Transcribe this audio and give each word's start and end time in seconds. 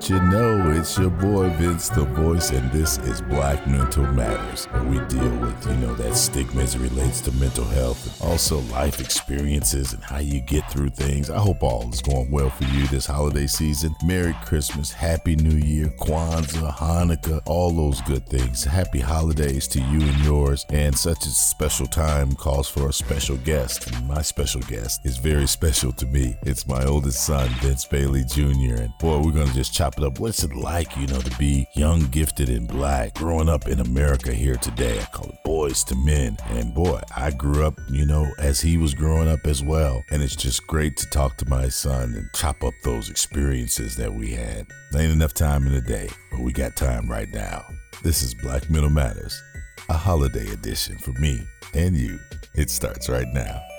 what 0.00 0.08
you 0.08 0.20
know? 0.30 0.70
It's 0.70 0.96
your 0.96 1.10
boy 1.10 1.50
Vince 1.50 1.90
the 1.90 2.04
Voice, 2.04 2.52
and 2.52 2.72
this 2.72 2.96
is 2.98 3.20
Black 3.20 3.66
Mental 3.66 4.06
Matters, 4.06 4.64
where 4.66 4.82
we 4.84 4.98
deal 5.08 5.36
with, 5.40 5.66
you 5.66 5.74
know, 5.74 5.94
that 5.96 6.16
stigma 6.16 6.62
as 6.62 6.74
it 6.74 6.78
relates 6.78 7.20
to 7.22 7.32
mental 7.32 7.66
health 7.66 8.22
and 8.22 8.30
also 8.30 8.60
life 8.72 8.98
experiences 8.98 9.92
and 9.92 10.02
how 10.02 10.18
you 10.18 10.40
get 10.40 10.70
through 10.70 10.88
things. 10.88 11.28
I 11.28 11.38
hope 11.38 11.62
all 11.62 11.92
is 11.92 12.00
going 12.00 12.30
well 12.30 12.48
for 12.48 12.64
you 12.64 12.86
this 12.86 13.04
holiday 13.04 13.46
season. 13.46 13.94
Merry 14.02 14.34
Christmas, 14.42 14.90
Happy 14.90 15.36
New 15.36 15.58
Year, 15.58 15.88
Kwanzaa, 15.98 16.72
Hanukkah, 16.76 17.42
all 17.44 17.70
those 17.70 18.00
good 18.02 18.26
things. 18.26 18.64
Happy 18.64 19.00
holidays 19.00 19.68
to 19.68 19.80
you 19.80 20.00
and 20.00 20.24
yours, 20.24 20.64
and 20.70 20.96
such 20.96 21.26
a 21.26 21.30
special 21.30 21.86
time 21.86 22.32
calls 22.36 22.70
for 22.70 22.88
a 22.88 22.92
special 22.92 23.36
guest. 23.38 23.90
And 23.90 24.08
my 24.08 24.22
special 24.22 24.62
guest 24.62 25.04
is 25.04 25.18
very 25.18 25.46
special 25.46 25.92
to 25.92 26.06
me. 26.06 26.36
It's 26.42 26.66
my 26.66 26.86
oldest 26.86 27.22
son, 27.26 27.50
Vince 27.60 27.84
Bailey 27.84 28.24
Jr. 28.24 28.80
And 28.80 28.96
boy, 28.98 29.18
we're 29.18 29.32
gonna 29.32 29.52
just 29.52 29.74
chop 29.74 29.89
it 29.98 30.04
up. 30.04 30.18
What's 30.18 30.42
it 30.44 30.54
like, 30.54 30.96
you 30.96 31.06
know, 31.06 31.20
to 31.20 31.38
be 31.38 31.66
young, 31.74 32.06
gifted, 32.06 32.48
and 32.48 32.66
black, 32.66 33.14
growing 33.14 33.48
up 33.48 33.68
in 33.68 33.80
America 33.80 34.32
here 34.32 34.56
today? 34.56 35.00
I 35.00 35.04
call 35.04 35.28
it 35.28 35.44
boys 35.44 35.84
to 35.84 35.94
men. 35.96 36.36
And 36.50 36.74
boy, 36.74 37.00
I 37.16 37.30
grew 37.30 37.64
up, 37.64 37.78
you 37.88 38.06
know, 38.06 38.26
as 38.38 38.60
he 38.60 38.76
was 38.76 38.94
growing 38.94 39.28
up 39.28 39.46
as 39.46 39.62
well. 39.62 40.02
And 40.10 40.22
it's 40.22 40.36
just 40.36 40.66
great 40.66 40.96
to 40.98 41.06
talk 41.10 41.36
to 41.38 41.48
my 41.48 41.68
son 41.68 42.14
and 42.14 42.28
chop 42.34 42.62
up 42.64 42.74
those 42.84 43.10
experiences 43.10 43.96
that 43.96 44.12
we 44.12 44.32
had. 44.32 44.66
Ain't 44.94 45.12
enough 45.12 45.34
time 45.34 45.66
in 45.66 45.72
the 45.72 45.80
day, 45.80 46.08
but 46.30 46.40
we 46.40 46.52
got 46.52 46.76
time 46.76 47.08
right 47.10 47.28
now. 47.32 47.64
This 48.02 48.22
is 48.22 48.34
Black 48.34 48.68
Mental 48.70 48.90
Matters, 48.90 49.40
a 49.88 49.94
holiday 49.94 50.48
edition 50.50 50.98
for 50.98 51.12
me 51.12 51.40
and 51.74 51.96
you. 51.96 52.18
It 52.54 52.70
starts 52.70 53.08
right 53.08 53.28
now. 53.32 53.69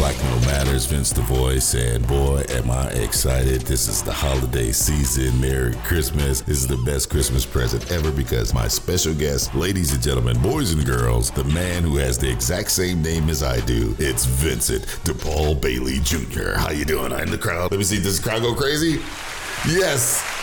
Black 0.00 0.16
Mental 0.22 0.40
Matters, 0.46 0.86
Vince 0.86 1.12
the 1.12 1.20
Voice, 1.20 1.74
and 1.74 2.08
boy, 2.08 2.42
am 2.48 2.70
I 2.70 2.88
excited. 2.92 3.60
This 3.60 3.86
is 3.86 4.02
the 4.02 4.10
holiday 4.10 4.72
season. 4.72 5.38
Merry 5.38 5.74
Christmas. 5.84 6.40
This 6.40 6.56
is 6.56 6.66
the 6.66 6.78
best 6.78 7.10
Christmas 7.10 7.44
present 7.44 7.92
ever 7.92 8.10
because 8.10 8.54
my 8.54 8.66
special 8.66 9.12
guest, 9.12 9.54
ladies 9.54 9.92
and 9.92 10.02
gentlemen, 10.02 10.40
boys 10.40 10.72
and 10.72 10.86
girls, 10.86 11.30
the 11.30 11.44
man 11.44 11.82
who 11.82 11.98
has 11.98 12.16
the 12.16 12.30
exact 12.30 12.70
same 12.70 13.02
name 13.02 13.28
as 13.28 13.42
I 13.42 13.60
do, 13.66 13.94
it's 13.98 14.24
Vincent 14.24 14.86
DePaul 15.04 15.60
Bailey 15.60 15.98
Jr. 15.98 16.52
How 16.54 16.70
you 16.70 16.86
doing? 16.86 17.12
I'm 17.12 17.24
in 17.24 17.30
the 17.30 17.36
crowd. 17.36 17.70
Let 17.70 17.76
me 17.76 17.84
see, 17.84 18.02
does 18.02 18.22
the 18.22 18.26
crowd 18.26 18.40
go 18.40 18.54
crazy? 18.54 19.02
Yes. 19.68 20.39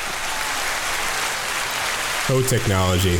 Oh, 2.30 2.42
technology. 2.42 3.12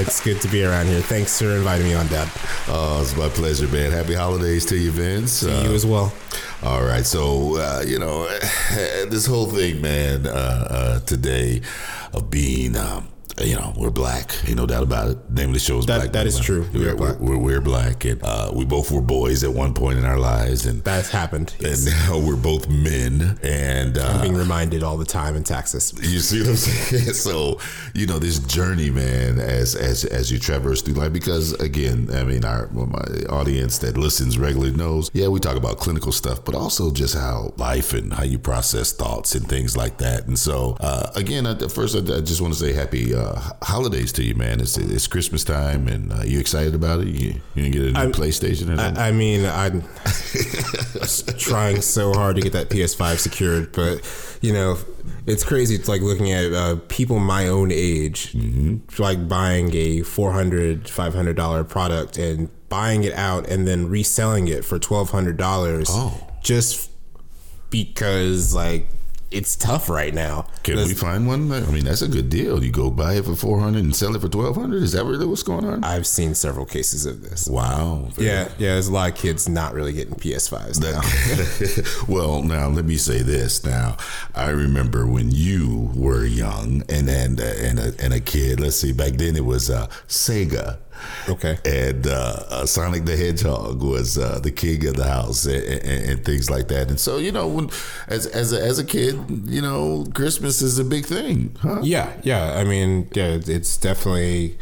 it's 0.00 0.20
good 0.20 0.40
to 0.40 0.48
be 0.48 0.64
around 0.64 0.86
here. 0.86 1.00
Thanks 1.00 1.38
for 1.38 1.50
inviting 1.50 1.86
me 1.86 1.94
on, 1.94 2.08
Dad. 2.08 2.28
Oh, 2.66 2.98
it's 3.00 3.16
my 3.16 3.28
pleasure, 3.28 3.68
man. 3.68 3.92
Happy 3.92 4.14
holidays 4.14 4.66
to 4.66 4.76
you, 4.76 4.90
Vince. 4.90 5.40
To 5.40 5.50
you 5.50 5.72
as 5.72 5.86
well. 5.86 6.12
All 6.64 6.82
right, 6.82 7.06
so 7.06 7.58
uh, 7.58 7.84
you 7.86 8.00
know 8.00 8.26
this 9.08 9.24
whole 9.24 9.46
thing, 9.46 9.80
man. 9.80 10.26
Uh, 10.26 10.66
uh, 10.70 11.00
today 11.00 11.60
of 12.12 12.28
being, 12.28 12.76
um, 12.76 13.06
you 13.46 13.54
know, 13.56 13.72
we're 13.76 13.90
black. 13.90 14.34
Ain't 14.46 14.56
no 14.56 14.66
doubt 14.66 14.82
about 14.82 15.10
it. 15.10 15.30
Name 15.30 15.48
of 15.48 15.54
the 15.54 15.60
show 15.60 15.78
is 15.78 15.86
That- 15.86 15.98
Black. 16.00 16.12
that 16.12 16.30
Black. 16.30 16.42
true. 16.42 16.68
We 16.72 16.80
We're, 16.80 16.92
are 16.92 16.96
black. 16.96 17.20
we're, 17.20 17.38
we're 17.38 17.60
black, 17.60 18.04
and 18.04 18.22
uh, 18.22 18.50
we 18.54 18.64
both 18.64 18.90
were 18.90 19.00
boys 19.00 19.44
at 19.44 19.52
one 19.52 19.74
point 19.74 19.98
in 19.98 20.04
our 20.04 20.18
lives, 20.18 20.66
and 20.66 20.82
That's 20.84 21.10
happened. 21.10 21.54
and 21.58 21.68
Yes. 21.68 21.84
now 21.86 22.18
we're 22.26 22.36
both 22.36 22.68
men, 22.68 23.38
and 23.42 23.98
uh, 23.98 24.06
I'm 24.06 24.20
being 24.22 24.34
reminded 24.36 24.82
all 24.82 24.96
the 24.96 25.04
time 25.04 25.36
in 25.36 25.44
Texas. 25.44 25.92
you 26.00 26.20
see 26.20 26.40
what 26.40 26.50
I'm 26.50 26.56
saying? 26.56 27.14
So, 27.14 27.58
you 27.94 28.06
know, 28.06 28.18
this 28.18 28.38
journey, 28.38 28.90
man, 28.90 29.38
as 29.38 29.74
as 29.74 30.04
as 30.04 30.30
you 30.30 30.38
traverse 30.38 30.82
through 30.82 30.94
life, 30.94 31.12
because 31.12 31.52
again, 31.54 32.08
I 32.12 32.24
mean, 32.24 32.44
our 32.44 32.68
well, 32.72 32.86
my 32.86 33.04
audience 33.28 33.78
that 33.78 33.96
listens 33.96 34.38
regularly 34.38 34.72
knows, 34.74 35.10
yeah, 35.12 35.28
we 35.28 35.38
talk 35.40 35.56
about 35.56 35.78
clinical 35.78 36.12
stuff, 36.12 36.44
but 36.44 36.54
also 36.54 36.90
just 36.92 37.14
how 37.14 37.52
life 37.56 37.92
and 37.92 38.12
how 38.12 38.22
you 38.24 38.38
process 38.38 38.92
thoughts 38.92 39.34
and 39.34 39.48
things 39.48 39.76
like 39.76 39.98
that. 39.98 40.26
And 40.26 40.38
so, 40.38 40.76
uh, 40.80 41.10
again, 41.14 41.46
at 41.46 41.70
first, 41.70 41.94
I, 41.94 41.98
I 42.16 42.20
just 42.20 42.40
want 42.40 42.54
to 42.54 42.58
say 42.60 42.72
happy 42.72 43.14
uh, 43.14 43.29
holidays 43.62 44.12
to 44.12 44.22
you, 44.24 44.34
man. 44.34 44.60
It's 44.60 44.76
it's 44.78 45.06
Christmas 45.06 45.44
time, 45.44 45.88
and 45.88 46.12
uh, 46.12 46.22
you 46.24 46.38
excited 46.40 46.74
about 46.74 47.00
it? 47.00 47.08
You, 47.08 47.40
you 47.54 47.62
gonna 47.62 47.70
get 47.70 47.82
a 47.82 47.92
new 47.92 47.98
I'm- 48.00 48.12
PlayStation? 48.12 48.78
I, 48.78 49.08
I 49.08 49.12
mean, 49.12 49.44
I'm 49.46 49.82
trying 51.38 51.80
so 51.82 52.12
hard 52.12 52.36
to 52.36 52.42
get 52.42 52.52
that 52.52 52.68
PS5 52.70 53.18
secured, 53.18 53.72
but 53.72 54.00
you 54.40 54.52
know, 54.52 54.78
it's 55.26 55.44
crazy. 55.44 55.74
It's 55.74 55.88
like 55.88 56.00
looking 56.02 56.32
at 56.32 56.52
uh, 56.52 56.76
people 56.88 57.18
my 57.18 57.48
own 57.48 57.70
age, 57.72 58.34
like 58.98 59.28
buying 59.28 59.74
a 59.74 60.02
400 60.02 60.88
500 60.88 61.36
dollar 61.36 61.64
product 61.64 62.18
and 62.18 62.48
buying 62.68 63.04
it 63.04 63.12
out 63.14 63.48
and 63.48 63.66
then 63.66 63.88
reselling 63.88 64.48
it 64.48 64.64
for 64.64 64.78
twelve 64.78 65.10
hundred 65.10 65.36
dollars. 65.36 65.88
Oh. 65.90 66.26
just 66.42 66.90
because 67.70 68.54
like 68.54 68.88
it's 69.30 69.54
tough 69.54 69.88
right 69.88 70.12
now. 70.12 70.46
Can 70.64 70.76
we 70.76 70.94
find 70.94 71.26
one? 71.26 71.52
I 71.52 71.60
mean, 71.70 71.84
that's 71.84 72.02
a 72.02 72.08
good 72.08 72.28
deal. 72.28 72.64
You 72.64 72.72
go 72.72 72.90
buy 72.90 73.14
it 73.14 73.24
for 73.24 73.36
four 73.36 73.60
hundred 73.60 73.84
and 73.84 73.94
sell 73.94 74.14
it 74.16 74.20
for 74.20 74.28
twelve 74.28 74.56
hundred. 74.56 74.82
Is 74.82 74.92
that 74.92 75.04
really 75.04 75.26
what's 75.26 75.42
going 75.42 75.64
on? 75.64 75.84
I've 75.84 76.06
seen 76.06 76.34
several 76.34 76.66
cases 76.66 77.06
of 77.06 77.22
this. 77.22 77.48
Wow. 77.48 78.08
Yeah, 78.18 78.48
yeah. 78.58 78.72
There's 78.72 78.88
a 78.88 78.92
lot 78.92 79.10
of 79.10 79.16
kids 79.16 79.48
not 79.48 79.72
really 79.74 79.92
getting 79.92 80.14
PS5s 80.14 80.80
now. 80.80 81.00
Well, 82.08 82.42
now 82.42 82.68
let 82.68 82.84
me 82.84 82.96
say 82.96 83.22
this. 83.22 83.64
Now, 83.64 83.96
I 84.34 84.50
remember 84.50 85.06
when 85.06 85.30
you 85.30 85.90
were 85.94 86.24
young 86.24 86.82
and 86.88 87.08
and 87.08 87.40
uh, 87.40 87.44
and 87.44 87.78
a, 87.78 87.92
and 88.00 88.12
a 88.12 88.20
kid. 88.20 88.58
Let's 88.60 88.76
see, 88.76 88.92
back 88.92 89.12
then 89.12 89.36
it 89.36 89.44
was 89.44 89.70
uh, 89.70 89.86
Sega. 90.08 90.78
Okay. 91.28 91.58
And 91.64 92.06
uh, 92.06 92.44
uh, 92.48 92.66
Sonic 92.66 93.04
the 93.04 93.16
Hedgehog 93.16 93.82
was 93.82 94.18
uh, 94.18 94.40
the 94.40 94.50
king 94.50 94.86
of 94.86 94.94
the 94.94 95.04
house 95.04 95.44
and, 95.44 95.62
and, 95.62 96.10
and 96.10 96.24
things 96.24 96.50
like 96.50 96.68
that. 96.68 96.88
And 96.88 96.98
so, 96.98 97.18
you 97.18 97.32
know, 97.32 97.46
when 97.48 97.70
as 98.08 98.26
as 98.26 98.52
a, 98.52 98.60
as 98.62 98.78
a 98.78 98.84
kid, 98.84 99.16
you 99.46 99.62
know, 99.62 100.06
Christmas 100.14 100.62
is 100.62 100.78
a 100.78 100.84
big 100.84 101.06
thing, 101.06 101.56
huh? 101.60 101.80
Yeah, 101.82 102.12
yeah. 102.22 102.54
I 102.54 102.64
mean, 102.64 103.08
yeah, 103.14 103.38
it's 103.46 103.76
definitely 103.76 104.58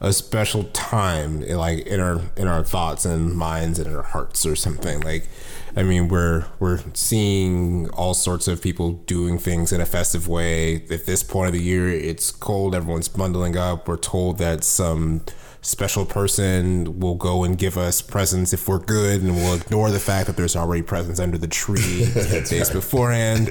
a 0.00 0.12
special 0.12 0.64
time, 0.64 1.40
like 1.40 1.86
in 1.86 2.00
our 2.00 2.20
in 2.36 2.48
our 2.48 2.62
thoughts 2.62 3.04
and 3.04 3.34
minds 3.34 3.78
and 3.78 3.88
in 3.88 3.96
our 3.96 4.02
hearts 4.02 4.44
or 4.44 4.54
something. 4.54 5.00
Like, 5.00 5.28
I 5.74 5.82
mean, 5.82 6.08
we're 6.08 6.46
we're 6.60 6.80
seeing 6.94 7.88
all 7.90 8.14
sorts 8.14 8.46
of 8.48 8.60
people 8.60 8.92
doing 9.06 9.38
things 9.38 9.72
in 9.72 9.80
a 9.80 9.86
festive 9.86 10.28
way. 10.28 10.76
At 10.90 11.06
this 11.06 11.22
point 11.22 11.48
of 11.48 11.52
the 11.54 11.62
year, 11.62 11.88
it's 11.88 12.30
cold. 12.30 12.74
Everyone's 12.74 13.08
bundling 13.08 13.56
up. 13.56 13.88
We're 13.88 13.96
told 13.96 14.38
that 14.38 14.64
some 14.64 15.22
special 15.66 16.06
person 16.06 17.00
will 17.00 17.16
go 17.16 17.42
and 17.42 17.58
give 17.58 17.76
us 17.76 18.00
presents 18.00 18.52
if 18.52 18.68
we're 18.68 18.78
good 18.78 19.20
and 19.20 19.34
we'll 19.34 19.54
ignore 19.54 19.90
the 19.90 19.98
fact 19.98 20.28
that 20.28 20.36
there's 20.36 20.54
already 20.54 20.82
presents 20.82 21.18
under 21.18 21.36
the 21.36 21.48
tree 21.48 22.06
days 22.48 22.70
beforehand 22.70 23.50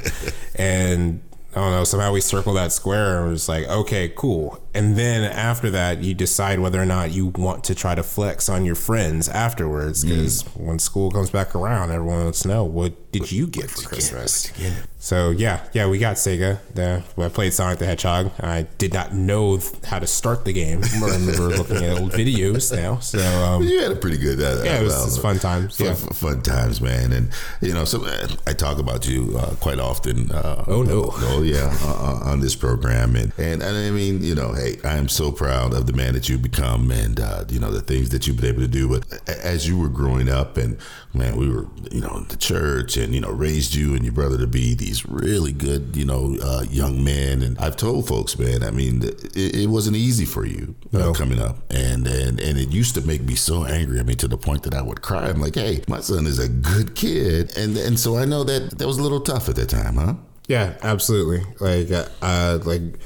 and 0.55 1.21
I 1.55 1.59
don't 1.59 1.71
know. 1.71 1.83
Somehow 1.83 2.11
we 2.11 2.21
circle 2.21 2.53
that 2.53 2.71
square 2.71 3.23
and 3.25 3.33
it's 3.33 3.47
like, 3.47 3.65
okay, 3.67 4.11
cool. 4.15 4.61
And 4.75 4.95
then 4.95 5.23
after 5.23 5.69
that, 5.71 5.99
you 6.03 6.13
decide 6.13 6.59
whether 6.59 6.81
or 6.81 6.85
not 6.85 7.11
you 7.11 7.27
want 7.27 7.63
to 7.65 7.75
try 7.75 7.95
to 7.95 8.03
flex 8.03 8.49
on 8.49 8.65
your 8.65 8.75
friends 8.75 9.29
afterwards. 9.29 10.03
Because 10.03 10.41
when 10.55 10.79
school 10.79 11.11
comes 11.11 11.29
back 11.29 11.55
around, 11.55 11.91
everyone 11.91 12.23
wants 12.25 12.41
to 12.41 12.47
know 12.49 12.63
what 12.65 13.11
did 13.11 13.31
you 13.31 13.47
get 13.47 13.69
for 13.69 13.81
Christmas. 13.87 14.51
So 14.99 15.29
yeah, 15.29 15.63
yeah, 15.71 15.87
we 15.87 15.99
got 15.99 16.15
Sega. 16.15 16.57
The, 16.73 17.03
I 17.17 17.29
played 17.29 17.53
Sonic 17.53 17.77
the 17.77 17.85
Hedgehog. 17.85 18.31
I 18.39 18.63
did 18.79 18.91
not 18.91 19.13
know 19.13 19.57
th- 19.57 19.83
how 19.85 19.99
to 19.99 20.07
start 20.07 20.45
the 20.45 20.51
game. 20.53 20.81
I 20.83 20.99
remember 20.99 21.43
looking 21.57 21.77
at 21.77 21.99
old 22.01 22.11
videos 22.11 22.75
now. 22.75 22.97
So 22.99 23.19
um, 23.19 23.61
You 23.63 23.81
had 23.83 23.91
a 23.91 23.95
pretty 23.95 24.17
good. 24.17 24.41
Uh, 24.41 24.63
yeah, 24.63 24.79
it 24.79 24.83
was, 24.83 24.93
uh, 24.95 25.01
it 25.01 25.05
was 25.05 25.17
fun 25.19 25.37
times. 25.37 25.77
fun, 25.77 25.87
Yeah. 25.87 25.93
fun, 25.93 26.41
times, 26.41 26.81
man. 26.81 27.13
And 27.13 27.29
you 27.61 27.71
know, 27.73 27.85
so 27.85 28.03
uh, 28.03 28.27
I 28.47 28.53
talk 28.53 28.79
about 28.79 29.07
you 29.07 29.37
uh, 29.37 29.53
quite 29.61 29.79
often. 29.79 30.31
Uh, 30.31 30.63
Oh, 30.67 30.81
no. 30.81 31.09
Oh 31.13 31.43
yeah, 31.43 31.71
uh, 31.83 31.93
uh, 32.25 32.31
on 32.31 32.39
this 32.39 32.55
program, 32.55 33.15
and, 33.15 33.31
and 33.37 33.61
and 33.61 33.77
I 33.77 33.91
mean, 33.91 34.23
you 34.23 34.33
know, 34.33 34.53
hey, 34.65 34.79
I 34.83 34.97
am 34.97 35.07
so 35.07 35.31
proud 35.31 35.73
of 35.73 35.85
the 35.85 35.93
man 35.93 36.13
that 36.13 36.27
you 36.29 36.37
become, 36.37 36.91
and 36.91 37.19
uh, 37.19 37.45
you 37.49 37.59
know 37.59 37.71
the 37.71 37.81
things 37.81 38.09
that 38.09 38.25
you've 38.27 38.37
been 38.37 38.45
able 38.53 38.61
to 38.61 38.67
do. 38.67 38.87
But 38.89 39.29
as 39.29 39.67
you 39.67 39.77
were 39.77 39.89
growing 39.89 40.29
up, 40.29 40.57
and 40.57 40.77
man, 41.13 41.35
we 41.37 41.49
were, 41.49 41.67
you 41.91 42.01
know, 42.01 42.17
in 42.17 42.27
the 42.27 42.37
church, 42.37 42.97
and 42.97 43.13
you 43.13 43.21
know, 43.21 43.31
raised 43.31 43.73
you 43.75 43.93
and 43.95 44.03
your 44.03 44.13
brother 44.13 44.37
to 44.37 44.47
be 44.47 44.73
these 44.75 45.05
really 45.05 45.51
good, 45.51 45.95
you 45.95 46.05
know, 46.05 46.35
uh, 46.41 46.63
young 46.69 47.03
men. 47.03 47.41
And 47.41 47.57
I've 47.59 47.77
told 47.77 48.07
folks, 48.07 48.37
man, 48.39 48.63
I 48.63 48.71
mean, 48.71 49.03
it, 49.03 49.35
it 49.35 49.69
wasn't 49.69 49.95
easy 49.97 50.25
for 50.25 50.45
you 50.45 50.75
uh, 50.93 50.97
No. 50.99 51.13
coming 51.13 51.39
up, 51.39 51.57
and 51.71 52.07
and 52.07 52.39
and 52.39 52.57
it 52.57 52.69
used 52.71 52.95
to 52.95 53.01
make 53.01 53.21
me 53.23 53.35
so 53.35 53.65
angry. 53.65 53.99
I 53.99 54.03
mean, 54.03 54.17
to 54.17 54.27
the 54.27 54.37
point 54.37 54.63
that 54.63 54.73
I 54.73 54.81
would 54.81 55.01
cry. 55.01 55.27
I'm 55.29 55.41
like, 55.41 55.55
hey, 55.55 55.83
my 55.87 55.99
son 56.01 56.25
is 56.25 56.39
a 56.39 56.49
good 56.49 56.95
kid, 56.95 57.55
and 57.57 57.77
and 57.77 57.99
so 57.99 58.17
I 58.17 58.25
know 58.25 58.43
that 58.43 58.77
that 58.79 58.87
was 58.87 58.97
a 58.97 59.03
little 59.03 59.21
tough 59.21 59.49
at 59.49 59.55
that 59.57 59.69
time, 59.69 59.95
huh? 59.95 60.13
Yeah, 60.47 60.75
absolutely. 60.83 61.41
Like, 61.59 61.89
uh, 61.91 62.05
uh, 62.21 62.59
like 62.63 62.99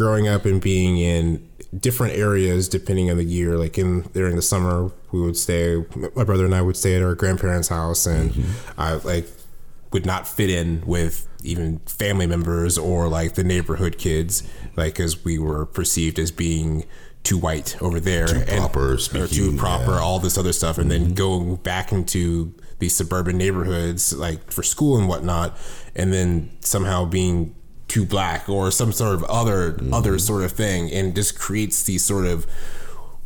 growing 0.00 0.26
up 0.26 0.46
and 0.46 0.62
being 0.62 0.96
in 0.96 1.46
different 1.78 2.14
areas 2.16 2.70
depending 2.70 3.10
on 3.10 3.18
the 3.18 3.24
year. 3.24 3.58
Like 3.58 3.76
in 3.76 4.00
during 4.14 4.34
the 4.34 4.42
summer, 4.42 4.90
we 5.12 5.20
would 5.20 5.36
stay. 5.36 5.84
My 6.16 6.24
brother 6.24 6.46
and 6.46 6.54
I 6.54 6.62
would 6.62 6.76
stay 6.76 6.96
at 6.96 7.02
our 7.02 7.14
grandparents' 7.14 7.68
house, 7.68 8.06
and 8.06 8.30
mm-hmm. 8.30 8.80
I 8.80 8.94
like 8.94 9.28
would 9.92 10.06
not 10.06 10.26
fit 10.26 10.48
in 10.48 10.82
with 10.86 11.28
even 11.42 11.80
family 11.80 12.26
members 12.26 12.78
or 12.78 13.08
like 13.08 13.34
the 13.34 13.44
neighborhood 13.44 13.98
kids, 13.98 14.42
like 14.74 14.94
because 14.94 15.22
we 15.22 15.38
were 15.38 15.66
perceived 15.66 16.18
as 16.18 16.30
being 16.30 16.86
too 17.22 17.36
white 17.36 17.76
over 17.82 18.00
there 18.00 18.28
too 18.28 18.36
and, 18.36 18.60
proper, 18.60 18.96
speaking, 18.96 19.24
or 19.24 19.26
too 19.26 19.56
proper, 19.58 19.92
yeah. 19.92 19.98
all 19.98 20.18
this 20.18 20.38
other 20.38 20.54
stuff, 20.54 20.78
and 20.78 20.90
mm-hmm. 20.90 21.04
then 21.04 21.14
going 21.14 21.56
back 21.56 21.92
into 21.92 22.54
these 22.78 22.96
suburban 22.96 23.36
neighborhoods 23.36 24.14
like 24.14 24.50
for 24.50 24.62
school 24.62 24.96
and 24.96 25.08
whatnot, 25.08 25.58
and 25.94 26.10
then 26.10 26.50
somehow 26.60 27.04
being 27.04 27.54
too 27.90 28.06
black 28.06 28.48
or 28.48 28.70
some 28.70 28.92
sort 28.92 29.14
of 29.14 29.24
other 29.24 29.72
mm-hmm. 29.72 29.92
other 29.92 30.18
sort 30.18 30.44
of 30.44 30.52
thing, 30.52 30.90
and 30.90 31.14
just 31.14 31.38
creates 31.38 31.82
these 31.82 32.04
sort 32.04 32.24
of 32.24 32.46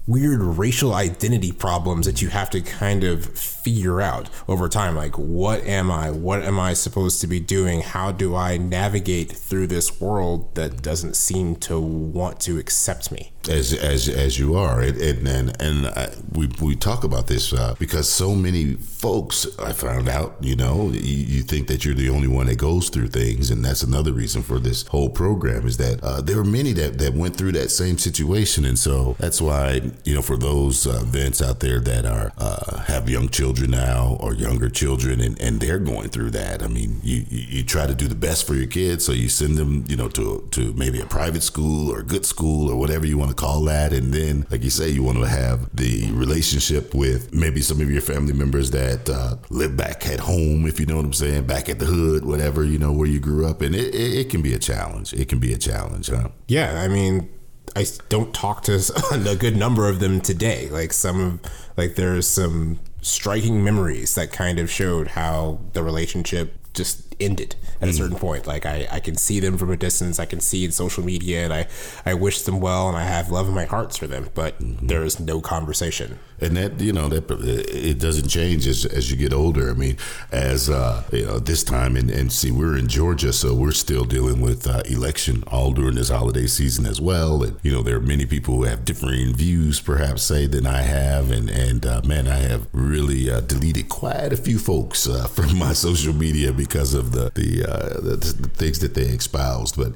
weird 0.07 0.41
racial 0.41 0.95
identity 0.95 1.53
problems 1.53 2.07
that 2.07 2.21
you 2.21 2.29
have 2.29 2.51
to 2.51 2.61
kind 2.61 3.05
of 3.05 3.27
figure 3.65 4.03
out 4.03 4.29
over 4.47 4.69
time 4.69 4.95
like 4.95 5.17
what 5.17 5.65
am 5.65 5.91
i? 5.91 6.11
What 6.11 6.43
am 6.43 6.61
i 6.61 6.75
supposed 6.75 7.21
to 7.23 7.27
be 7.27 7.41
doing? 7.41 7.81
How 7.81 8.13
do 8.13 8.37
i 8.37 8.59
navigate 8.59 9.33
through 9.33 9.69
this 9.69 10.01
world 10.01 10.55
that 10.55 10.83
doesn't 10.83 11.17
seem 11.17 11.57
to 11.57 11.81
want 11.81 12.41
to 12.41 12.59
accept 12.59 13.11
me? 13.11 13.33
As 13.49 13.73
as 13.73 14.09
as 14.09 14.39
you 14.39 14.55
are. 14.55 14.81
And 14.81 15.27
and 15.27 15.63
and, 15.63 15.87
I, 15.87 16.11
we 16.33 16.49
we 16.61 16.77
talk 16.77 17.05
about 17.05 17.27
this 17.27 17.53
uh, 17.53 17.75
because 17.79 18.09
so 18.09 18.35
many 18.35 18.75
folks 18.75 19.47
I 19.59 19.73
found 19.73 20.09
out 20.09 20.37
you 20.41 20.57
know 20.57 20.91
you, 20.91 21.01
you, 21.35 21.43
think 21.43 21.69
that 21.69 21.85
you're 21.85 21.95
the 21.95 22.11
only 22.11 22.29
one 22.29 22.47
that 22.47 22.59
goes 22.59 22.89
through 22.89 23.09
things 23.09 23.51
and 23.51 23.65
that's 23.65 23.83
another 23.83 24.13
reason 24.13 24.43
for 24.43 24.59
this 24.59 24.87
whole 24.89 25.11
program 25.11 25.67
is 25.67 25.77
that 25.79 26.03
uh, 26.03 26.21
there 26.21 26.39
are 26.39 26.45
many 26.45 26.73
that 26.75 26.99
that 26.99 27.15
went 27.15 27.37
through 27.37 27.53
that 27.53 27.71
same 27.71 27.99
situation. 27.99 28.65
And 28.65 28.79
so 28.79 29.17
that's 29.19 29.41
why 29.41 29.81
you 30.05 30.15
know 30.15 30.23
for 30.23 30.37
those 30.37 30.87
uh, 30.87 31.03
vets 31.05 31.41
out 31.41 31.61
there 31.61 31.81
that 31.81 32.05
are 32.05 32.33
uh, 32.39 32.79
have 32.85 33.09
young 33.09 33.29
children 33.29 33.54
now 33.63 34.17
or 34.21 34.35
younger 34.35 34.71
children 34.71 35.21
and, 35.21 35.41
and 35.41 35.61
they're 35.61 35.79
going 35.79 36.09
through 36.09 36.31
that 36.31 36.63
I 36.63 36.69
mean 36.69 37.01
you, 37.03 37.25
you 37.29 37.63
try 37.63 37.87
to 37.87 37.95
do 37.95 38.09
the 38.09 38.15
best 38.15 38.47
for 38.47 38.55
your 38.55 38.67
kids 38.67 39.05
so 39.05 39.13
you 39.13 39.29
send 39.29 39.59
them 39.59 39.85
you 39.89 39.97
know 39.97 40.09
to 40.09 40.49
to 40.53 40.73
maybe 40.75 41.01
a 41.01 41.07
private 41.07 41.43
school 41.43 41.93
or 41.93 42.03
good 42.03 42.25
school 42.25 42.71
or 42.71 42.77
whatever 42.77 43.07
you 43.07 43.19
want 43.19 43.31
to 43.31 43.35
to 43.35 43.41
call 43.41 43.63
that. 43.65 43.93
And 43.93 44.13
then, 44.13 44.47
like 44.51 44.63
you 44.63 44.71
say, 44.71 44.89
you 44.89 45.03
want 45.03 45.19
to 45.19 45.27
have 45.27 45.75
the 45.75 46.11
relationship 46.13 46.95
with 46.95 47.33
maybe 47.35 47.61
some 47.61 47.81
of 47.81 47.91
your 47.91 48.01
family 48.01 48.33
members 48.33 48.71
that 48.71 49.09
uh, 49.09 49.37
live 49.51 49.77
back 49.77 50.07
at 50.07 50.21
home, 50.21 50.67
if 50.67 50.81
you 50.81 50.87
know 50.87 50.97
what 50.97 51.05
I'm 51.05 51.13
saying, 51.13 51.47
back 51.47 51.69
at 51.69 51.79
the 51.79 51.87
hood, 51.87 52.25
whatever, 52.25 52.65
you 52.65 52.79
know, 52.79 52.93
where 52.93 53.09
you 53.09 53.21
grew 53.21 53.47
up. 53.47 53.61
And 53.61 53.75
it, 53.75 53.95
it, 53.95 54.19
it 54.19 54.31
can 54.31 54.43
be 54.43 54.55
a 54.55 54.59
challenge. 54.59 55.13
It 55.13 55.29
can 55.29 55.39
be 55.39 55.53
a 55.53 55.59
challenge, 55.59 56.09
huh? 56.09 56.29
Yeah. 56.49 56.81
I 56.81 56.89
mean, 56.89 57.29
I 57.77 57.87
don't 58.09 58.33
talk 58.35 58.63
to 58.65 58.75
a 59.13 59.37
good 59.37 59.57
number 59.57 59.89
of 59.89 60.01
them 60.01 60.21
today. 60.21 60.69
Like 60.71 60.93
some 60.93 61.21
of, 61.21 61.53
like 61.77 61.97
there's 61.97 62.27
some 62.27 62.79
striking 63.05 63.63
memories 63.63 64.15
that 64.15 64.33
kind 64.33 64.59
of 64.59 64.71
showed 64.71 65.09
how 65.09 65.61
the 65.75 65.83
relationship 65.83 66.55
just 66.73 67.14
ended 67.21 67.57
at 67.81 67.89
a 67.89 67.93
mm. 67.93 67.97
certain 67.97 68.17
point. 68.17 68.47
Like 68.47 68.67
I, 68.67 68.89
I 68.91 69.01
can 69.01 69.17
see 69.17 69.41
them 69.41 69.59
from 69.59 69.71
a 69.71 69.77
distance. 69.77 70.19
I 70.19 70.25
can 70.25 70.41
see 70.41 70.65
in 70.65 70.73
social 70.73 71.05
media, 71.05 71.45
and 71.45 71.53
I, 71.53 71.67
I 72.05 72.15
wish 72.15 72.43
them 72.43 72.61
well, 72.61 72.89
and 72.89 72.97
I 72.97 73.05
have 73.05 73.31
love 73.31 73.49
in 73.49 73.55
my 73.55 73.65
hearts 73.65 73.97
for 73.97 74.07
them. 74.07 74.31
But 74.35 74.59
mm-hmm. 74.61 74.87
there 74.87 75.05
is 75.05 75.21
no 75.21 75.41
conversation. 75.41 76.19
And 76.41 76.57
that 76.57 76.81
you 76.81 76.93
know 76.93 77.09
that 77.09 77.31
it 77.31 77.99
doesn't 77.99 78.29
change 78.29 78.67
as, 78.67 78.85
as 78.85 79.11
you 79.11 79.17
get 79.17 79.33
older. 79.33 79.71
I 79.71 79.75
mean, 79.75 79.97
as 80.33 80.69
uh, 80.69 81.05
you 81.13 81.27
know, 81.27 81.39
this 81.39 81.63
time 81.63 81.97
and, 81.97 82.11
and 82.11 82.33
see, 82.33 82.51
we're 82.51 82.77
in 82.77 82.89
Georgia, 82.89 83.33
so 83.33 83.55
we're 83.55 83.73
still 83.73 84.05
dealing 84.05 84.41
with 84.41 84.67
uh, 84.67 84.83
election 84.87 85.45
all 85.47 85.73
during 85.73 85.95
this 85.95 86.09
holiday 86.09 86.47
season 86.47 86.87
as 86.87 87.01
well. 87.01 87.43
And 87.43 87.57
you 87.63 87.73
know, 87.73 87.83
there 87.83 87.97
are 87.97 88.01
many 88.01 88.27
people 88.27 88.57
who 88.57 88.65
have 88.65 88.85
differing 88.85 89.33
views, 89.33 89.81
perhaps 89.81 90.23
say 90.23 90.47
than 90.47 90.67
I 90.67 90.83
have. 90.83 91.31
And 91.31 91.49
and 91.49 91.87
uh, 91.87 92.03
man, 92.05 92.27
I 92.27 92.39
have 92.39 92.67
really 92.73 93.31
uh, 93.31 93.41
deleted 93.41 93.89
quite 93.89 94.33
a 94.33 94.37
few 94.37 94.59
folks 94.59 95.09
uh, 95.09 95.27
from 95.35 95.57
my 95.57 95.73
social 95.73 96.13
media 96.13 96.53
because 96.53 96.95
of 96.95 97.04
the 97.13 97.31
the, 97.35 97.65
uh, 97.65 98.01
the, 98.01 98.17
the 98.17 98.49
things 98.49 98.79
that 98.81 98.95
they 98.95 99.03
espoused. 99.03 99.77
But 99.77 99.93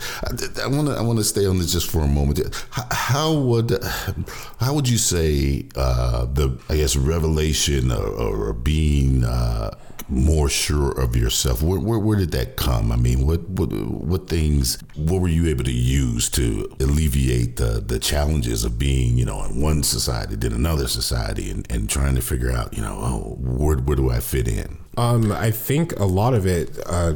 I 0.60 0.66
want 0.66 0.88
to 0.88 0.94
I 0.94 1.02
want 1.02 1.18
to 1.18 1.24
stay 1.24 1.46
on 1.46 1.58
this 1.58 1.72
just 1.72 1.90
for 1.90 2.00
a 2.00 2.06
moment. 2.06 2.40
How, 2.70 2.86
how 2.90 3.32
would 3.34 3.78
how 4.60 4.74
would 4.74 4.88
you 4.88 4.98
say 4.98 5.66
uh, 5.76 6.26
the 6.26 6.58
I 6.68 6.76
guess 6.76 6.96
revelation 6.96 7.92
or, 7.92 8.06
or 8.06 8.52
being 8.52 9.24
uh, 9.24 9.76
more 10.08 10.48
sure 10.48 10.92
of 10.92 11.14
yourself? 11.14 11.62
Where, 11.62 11.78
where, 11.78 11.98
where 11.98 12.18
did 12.18 12.30
that 12.32 12.56
come? 12.56 12.90
I 12.90 12.96
mean, 12.96 13.26
what 13.26 13.48
what 13.48 13.72
what 13.72 14.28
things 14.28 14.78
what 14.96 15.20
were 15.20 15.28
you 15.28 15.46
able 15.48 15.64
to 15.64 15.72
use 15.72 16.28
to 16.30 16.68
alleviate 16.80 17.56
the 17.56 17.82
the 17.84 17.98
challenges 17.98 18.64
of 18.64 18.78
being 18.78 19.18
you 19.18 19.24
know 19.24 19.44
in 19.44 19.60
one 19.60 19.82
society 19.82 20.36
then 20.36 20.52
another 20.52 20.88
society 20.88 21.50
and, 21.50 21.70
and 21.70 21.90
trying 21.90 22.14
to 22.14 22.22
figure 22.22 22.50
out 22.50 22.74
you 22.74 22.82
know 22.82 22.98
oh 23.00 23.36
where 23.40 23.76
where 23.76 23.96
do 23.96 24.10
I 24.10 24.20
fit 24.20 24.48
in? 24.48 24.78
Um, 24.96 25.30
I 25.30 25.50
think 25.50 25.98
a 25.98 26.06
lot 26.06 26.34
of 26.34 26.46
it 26.46 26.76
uh, 26.86 27.14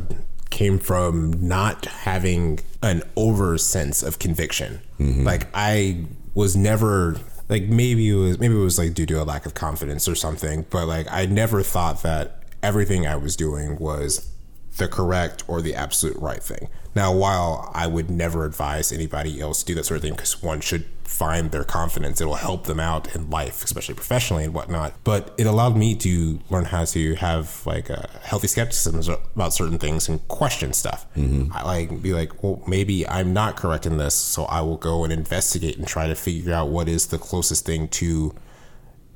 came 0.51 0.79
from 0.79 1.33
not 1.33 1.87
having 1.87 2.61
an 2.83 3.03
over 3.17 3.59
sense 3.59 4.03
of 4.03 4.19
conviction. 4.19 4.81
Mm-hmm. 5.01 5.25
Like 5.25 5.49
I 5.55 6.05
was 6.35 6.57
never 6.57 7.17
like 7.49 7.65
maybe 7.65 8.09
it 8.09 8.15
was 8.15 8.39
maybe 8.39 8.55
it 8.55 8.59
was 8.59 8.79
like 8.79 8.95
due 8.95 9.07
to 9.07 9.23
a 9.23 9.25
lack 9.25 9.47
of 9.47 9.55
confidence 9.55 10.09
or 10.09 10.15
something, 10.15 10.67
but 10.71 10.87
like 10.87 11.07
I 11.11 11.27
never 11.27 11.63
thought 11.63 12.03
that 12.03 12.42
everything 12.63 13.07
I 13.07 13.17
was 13.17 13.37
doing 13.37 13.79
was 13.79 14.31
the 14.77 14.89
correct 14.89 15.45
or 15.49 15.61
the 15.61 15.75
absolute 15.75 16.17
right 16.17 16.43
thing. 16.43 16.69
Now, 16.95 17.15
while 17.15 17.71
I 17.75 17.87
would 17.87 18.11
never 18.11 18.45
advise 18.45 18.93
anybody 18.93 19.41
else 19.41 19.61
to 19.61 19.67
do 19.67 19.75
that 19.75 19.85
sort 19.85 19.97
of 19.97 20.03
thing 20.03 20.13
because 20.13 20.43
one 20.43 20.61
should 20.61 20.87
find 21.05 21.51
their 21.51 21.65
confidence, 21.65 22.21
it'll 22.21 22.35
help 22.35 22.67
them 22.67 22.81
out 22.81 23.15
in 23.15 23.29
life, 23.29 23.63
especially 23.65 23.95
professionally 23.95 24.45
and 24.45 24.55
whatnot. 24.55 24.95
But 25.05 25.35
it 25.39 25.47
allowed 25.47 25.77
me 25.77 25.95
to 25.97 26.41
learn 26.49 26.67
how 26.67 26.85
to 26.87 27.15
have 27.17 27.63
like 27.67 27.91
a 27.91 28.09
healthy 28.23 28.47
skepticism 28.47 29.17
about 29.35 29.53
certain 29.55 29.79
things 29.79 30.09
and 30.09 30.27
question 30.29 30.73
stuff. 30.73 31.07
Mm-hmm. 31.17 31.53
I 31.53 31.65
like 31.65 32.03
be 32.03 32.15
like, 32.15 32.43
well, 32.43 32.63
maybe 32.67 33.07
I'm 33.07 33.33
not 33.33 33.57
correct 33.57 33.87
in 33.87 33.99
this, 33.99 34.15
so 34.15 34.45
I 34.45 34.63
will 34.63 34.79
go 34.79 35.05
and 35.05 35.13
investigate 35.13 35.77
and 35.77 35.87
try 35.87 36.07
to 36.09 36.15
figure 36.15 36.55
out 36.55 36.69
what 36.69 36.89
is 36.89 37.07
the 37.07 37.19
closest 37.19 37.67
thing 37.67 37.89
to 37.89 38.35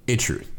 a 0.09 0.17
truth. 0.17 0.51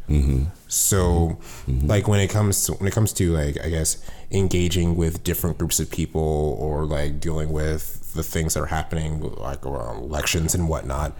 So, 0.67 1.37
mm-hmm. 1.67 1.87
like 1.87 2.07
when 2.07 2.19
it 2.19 2.29
comes 2.29 2.65
to 2.65 2.73
when 2.73 2.87
it 2.87 2.93
comes 2.93 3.13
to 3.13 3.33
like 3.33 3.59
I 3.63 3.69
guess 3.69 4.03
engaging 4.31 4.95
with 4.95 5.23
different 5.23 5.57
groups 5.57 5.79
of 5.79 5.89
people 5.89 6.57
or 6.59 6.85
like 6.85 7.19
dealing 7.19 7.51
with 7.51 8.13
the 8.13 8.23
things 8.23 8.53
that 8.53 8.61
are 8.61 8.67
happening 8.67 9.21
like 9.35 9.65
around 9.65 10.03
elections 10.03 10.55
and 10.55 10.67
whatnot, 10.69 11.13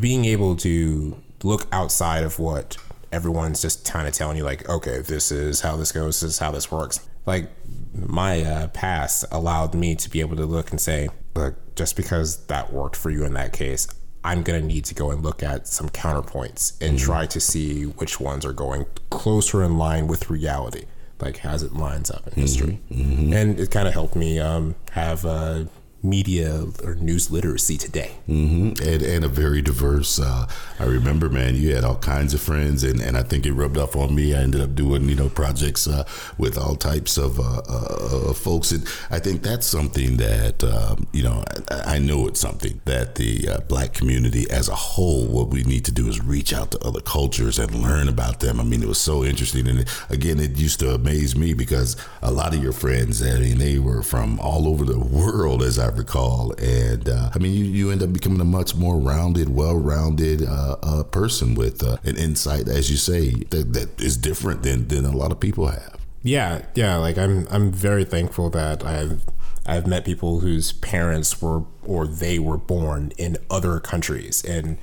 being 0.00 0.24
able 0.24 0.56
to 0.56 1.16
look 1.42 1.66
outside 1.72 2.22
of 2.22 2.38
what 2.38 2.76
everyone's 3.12 3.60
just 3.62 3.90
kind 3.90 4.06
of 4.06 4.14
telling 4.14 4.36
you 4.36 4.44
like 4.44 4.68
okay 4.68 5.00
this 5.00 5.32
is 5.32 5.60
how 5.60 5.76
this 5.76 5.90
goes 5.90 6.20
this 6.20 6.30
is 6.30 6.38
how 6.38 6.50
this 6.50 6.70
works 6.70 7.08
like 7.26 7.50
my 7.92 8.42
uh, 8.42 8.68
past 8.68 9.24
allowed 9.32 9.74
me 9.74 9.94
to 9.96 10.08
be 10.08 10.20
able 10.20 10.36
to 10.36 10.46
look 10.46 10.70
and 10.70 10.80
say 10.80 11.08
look 11.34 11.74
just 11.74 11.96
because 11.96 12.46
that 12.46 12.72
worked 12.72 12.94
for 12.94 13.10
you 13.10 13.24
in 13.24 13.34
that 13.34 13.52
case 13.52 13.88
I'm 14.22 14.42
going 14.42 14.60
to 14.60 14.66
need 14.66 14.84
to 14.86 14.94
go 14.94 15.10
and 15.10 15.22
look 15.22 15.42
at 15.42 15.66
some 15.66 15.88
counterpoints 15.88 16.80
and 16.80 16.96
mm-hmm. 16.96 17.06
try 17.06 17.26
to 17.26 17.40
see 17.40 17.84
which 17.84 18.20
ones 18.20 18.44
are 18.44 18.52
going 18.52 18.86
closer 19.10 19.62
in 19.62 19.78
line 19.78 20.06
with 20.06 20.28
reality, 20.28 20.84
like 21.20 21.44
as 21.44 21.62
it 21.62 21.72
lines 21.72 22.10
up 22.10 22.26
in 22.26 22.32
mm-hmm. 22.32 22.40
history. 22.40 22.80
Mm-hmm. 22.90 23.32
And 23.32 23.60
it 23.60 23.70
kind 23.70 23.88
of 23.88 23.94
helped 23.94 24.16
me 24.16 24.38
um, 24.38 24.74
have 24.92 25.24
uh, 25.24 25.64
media 26.02 26.64
or 26.82 26.94
news 26.94 27.30
literacy 27.30 27.76
today. 27.76 28.12
Mm-hmm. 28.28 28.82
And, 28.82 29.02
and 29.02 29.24
a 29.24 29.28
very 29.28 29.60
diverse. 29.60 30.18
Uh, 30.18 30.46
I 30.78 30.84
remember, 30.84 31.28
man, 31.28 31.56
you 31.56 31.74
had 31.74 31.84
all 31.84 31.96
kinds 31.96 32.32
of 32.32 32.40
friends, 32.40 32.84
and, 32.84 33.00
and 33.00 33.16
I 33.16 33.22
think 33.22 33.44
it 33.46 33.52
rubbed 33.52 33.76
off 33.76 33.96
on 33.96 34.14
me. 34.14 34.34
I 34.34 34.38
ended 34.38 34.60
up 34.60 34.74
doing 34.74 35.08
you 35.08 35.14
know 35.14 35.28
projects 35.28 35.86
uh, 35.86 36.04
with 36.38 36.56
all 36.56 36.74
types 36.74 37.18
of 37.18 37.38
uh, 37.38 37.60
uh 37.68 38.32
folks, 38.32 38.72
and 38.72 38.86
I 39.10 39.18
think 39.18 39.42
that's 39.42 39.66
something 39.66 40.16
that 40.16 40.64
um, 40.64 41.06
you 41.12 41.22
know 41.22 41.44
I, 41.70 41.96
I, 41.96 41.98
know 41.98 42.26
it's 42.28 42.40
something 42.40 42.80
that 42.86 43.16
the 43.16 43.48
uh, 43.48 43.60
black 43.68 43.92
community 43.92 44.50
as 44.50 44.68
a 44.68 44.74
whole. 44.74 45.26
What 45.26 45.48
we 45.48 45.62
need 45.64 45.84
to 45.84 45.92
do 45.92 46.08
is 46.08 46.22
reach 46.24 46.52
out 46.52 46.70
to 46.72 46.78
other 46.80 47.00
cultures 47.00 47.58
and 47.58 47.74
learn 47.74 48.08
about 48.08 48.40
them. 48.40 48.58
I 48.58 48.64
mean, 48.64 48.82
it 48.82 48.88
was 48.88 49.00
so 49.00 49.24
interesting, 49.24 49.68
and 49.68 49.86
again, 50.08 50.40
it 50.40 50.56
used 50.56 50.80
to 50.80 50.94
amaze 50.94 51.36
me 51.36 51.52
because 51.52 51.96
a 52.22 52.30
lot 52.30 52.54
of 52.54 52.62
your 52.62 52.72
friends, 52.72 53.22
I 53.22 53.38
mean, 53.38 53.58
they 53.58 53.78
were 53.78 54.02
from 54.02 54.40
all 54.40 54.66
over 54.66 54.84
the 54.84 54.98
world, 54.98 55.62
as 55.62 55.78
I 55.78 55.89
recall. 55.96 56.52
And 56.58 57.08
uh, 57.08 57.30
I 57.34 57.38
mean, 57.38 57.52
you, 57.52 57.64
you 57.64 57.90
end 57.90 58.02
up 58.02 58.12
becoming 58.12 58.40
a 58.40 58.44
much 58.44 58.74
more 58.74 58.98
rounded, 58.98 59.48
well 59.48 59.76
rounded 59.76 60.42
uh, 60.42 60.76
uh, 60.82 61.02
person 61.04 61.54
with 61.54 61.82
uh, 61.82 61.98
an 62.04 62.16
insight, 62.16 62.68
as 62.68 62.90
you 62.90 62.96
say, 62.96 63.30
that, 63.50 63.72
that 63.72 64.00
is 64.00 64.16
different 64.16 64.62
than, 64.62 64.88
than 64.88 65.04
a 65.04 65.16
lot 65.16 65.32
of 65.32 65.40
people 65.40 65.66
have. 65.66 65.96
Yeah, 66.22 66.62
yeah. 66.74 66.96
Like 66.96 67.16
I'm, 67.16 67.46
I'm 67.50 67.72
very 67.72 68.04
thankful 68.04 68.50
that 68.50 68.84
I've, 68.84 69.22
I've 69.66 69.86
met 69.86 70.04
people 70.04 70.40
whose 70.40 70.72
parents 70.72 71.40
were 71.40 71.64
or 71.84 72.06
they 72.06 72.38
were 72.38 72.58
born 72.58 73.12
in 73.16 73.36
other 73.50 73.80
countries, 73.80 74.44
and 74.44 74.78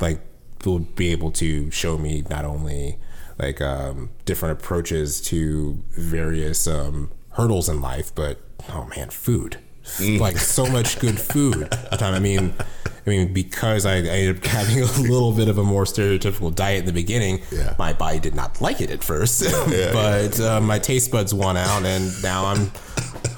like 0.00 0.20
will 0.64 0.80
be 0.80 1.10
able 1.12 1.30
to 1.30 1.70
show 1.70 1.98
me 1.98 2.24
not 2.30 2.44
only 2.44 2.98
like 3.38 3.60
um, 3.60 4.10
different 4.24 4.58
approaches 4.58 5.20
to 5.20 5.82
various 5.90 6.66
um, 6.66 7.10
hurdles 7.32 7.68
in 7.68 7.80
life, 7.80 8.14
but 8.14 8.40
oh 8.70 8.86
man, 8.96 9.10
food 9.10 9.58
like 10.18 10.38
so 10.38 10.66
much 10.66 10.98
good 10.98 11.18
food. 11.20 11.62
At 11.72 11.90
the 11.90 11.96
time, 11.96 12.14
I 12.14 12.18
mean, 12.18 12.54
I 13.06 13.10
mean, 13.10 13.32
because 13.34 13.84
I, 13.86 13.96
I 13.96 13.98
ended 13.98 14.38
up 14.38 14.44
having 14.46 14.80
a 14.82 14.86
little 15.02 15.32
bit 15.32 15.48
of 15.48 15.58
a 15.58 15.62
more 15.64 15.84
stereotypical 15.84 16.54
diet 16.54 16.80
in 16.80 16.86
the 16.86 16.92
beginning, 16.92 17.42
Yeah. 17.52 17.74
my 17.78 17.92
body 17.92 18.18
did 18.18 18.34
not 18.34 18.60
like 18.60 18.80
it 18.80 18.90
at 18.90 19.04
first, 19.04 19.42
yeah, 19.70 19.92
but 19.92 20.40
Uh, 20.40 20.60
my 20.60 20.78
taste 20.78 21.10
buds 21.10 21.34
won 21.34 21.56
out, 21.56 21.84
and 21.84 22.10
now 22.22 22.46
I'm, 22.46 22.70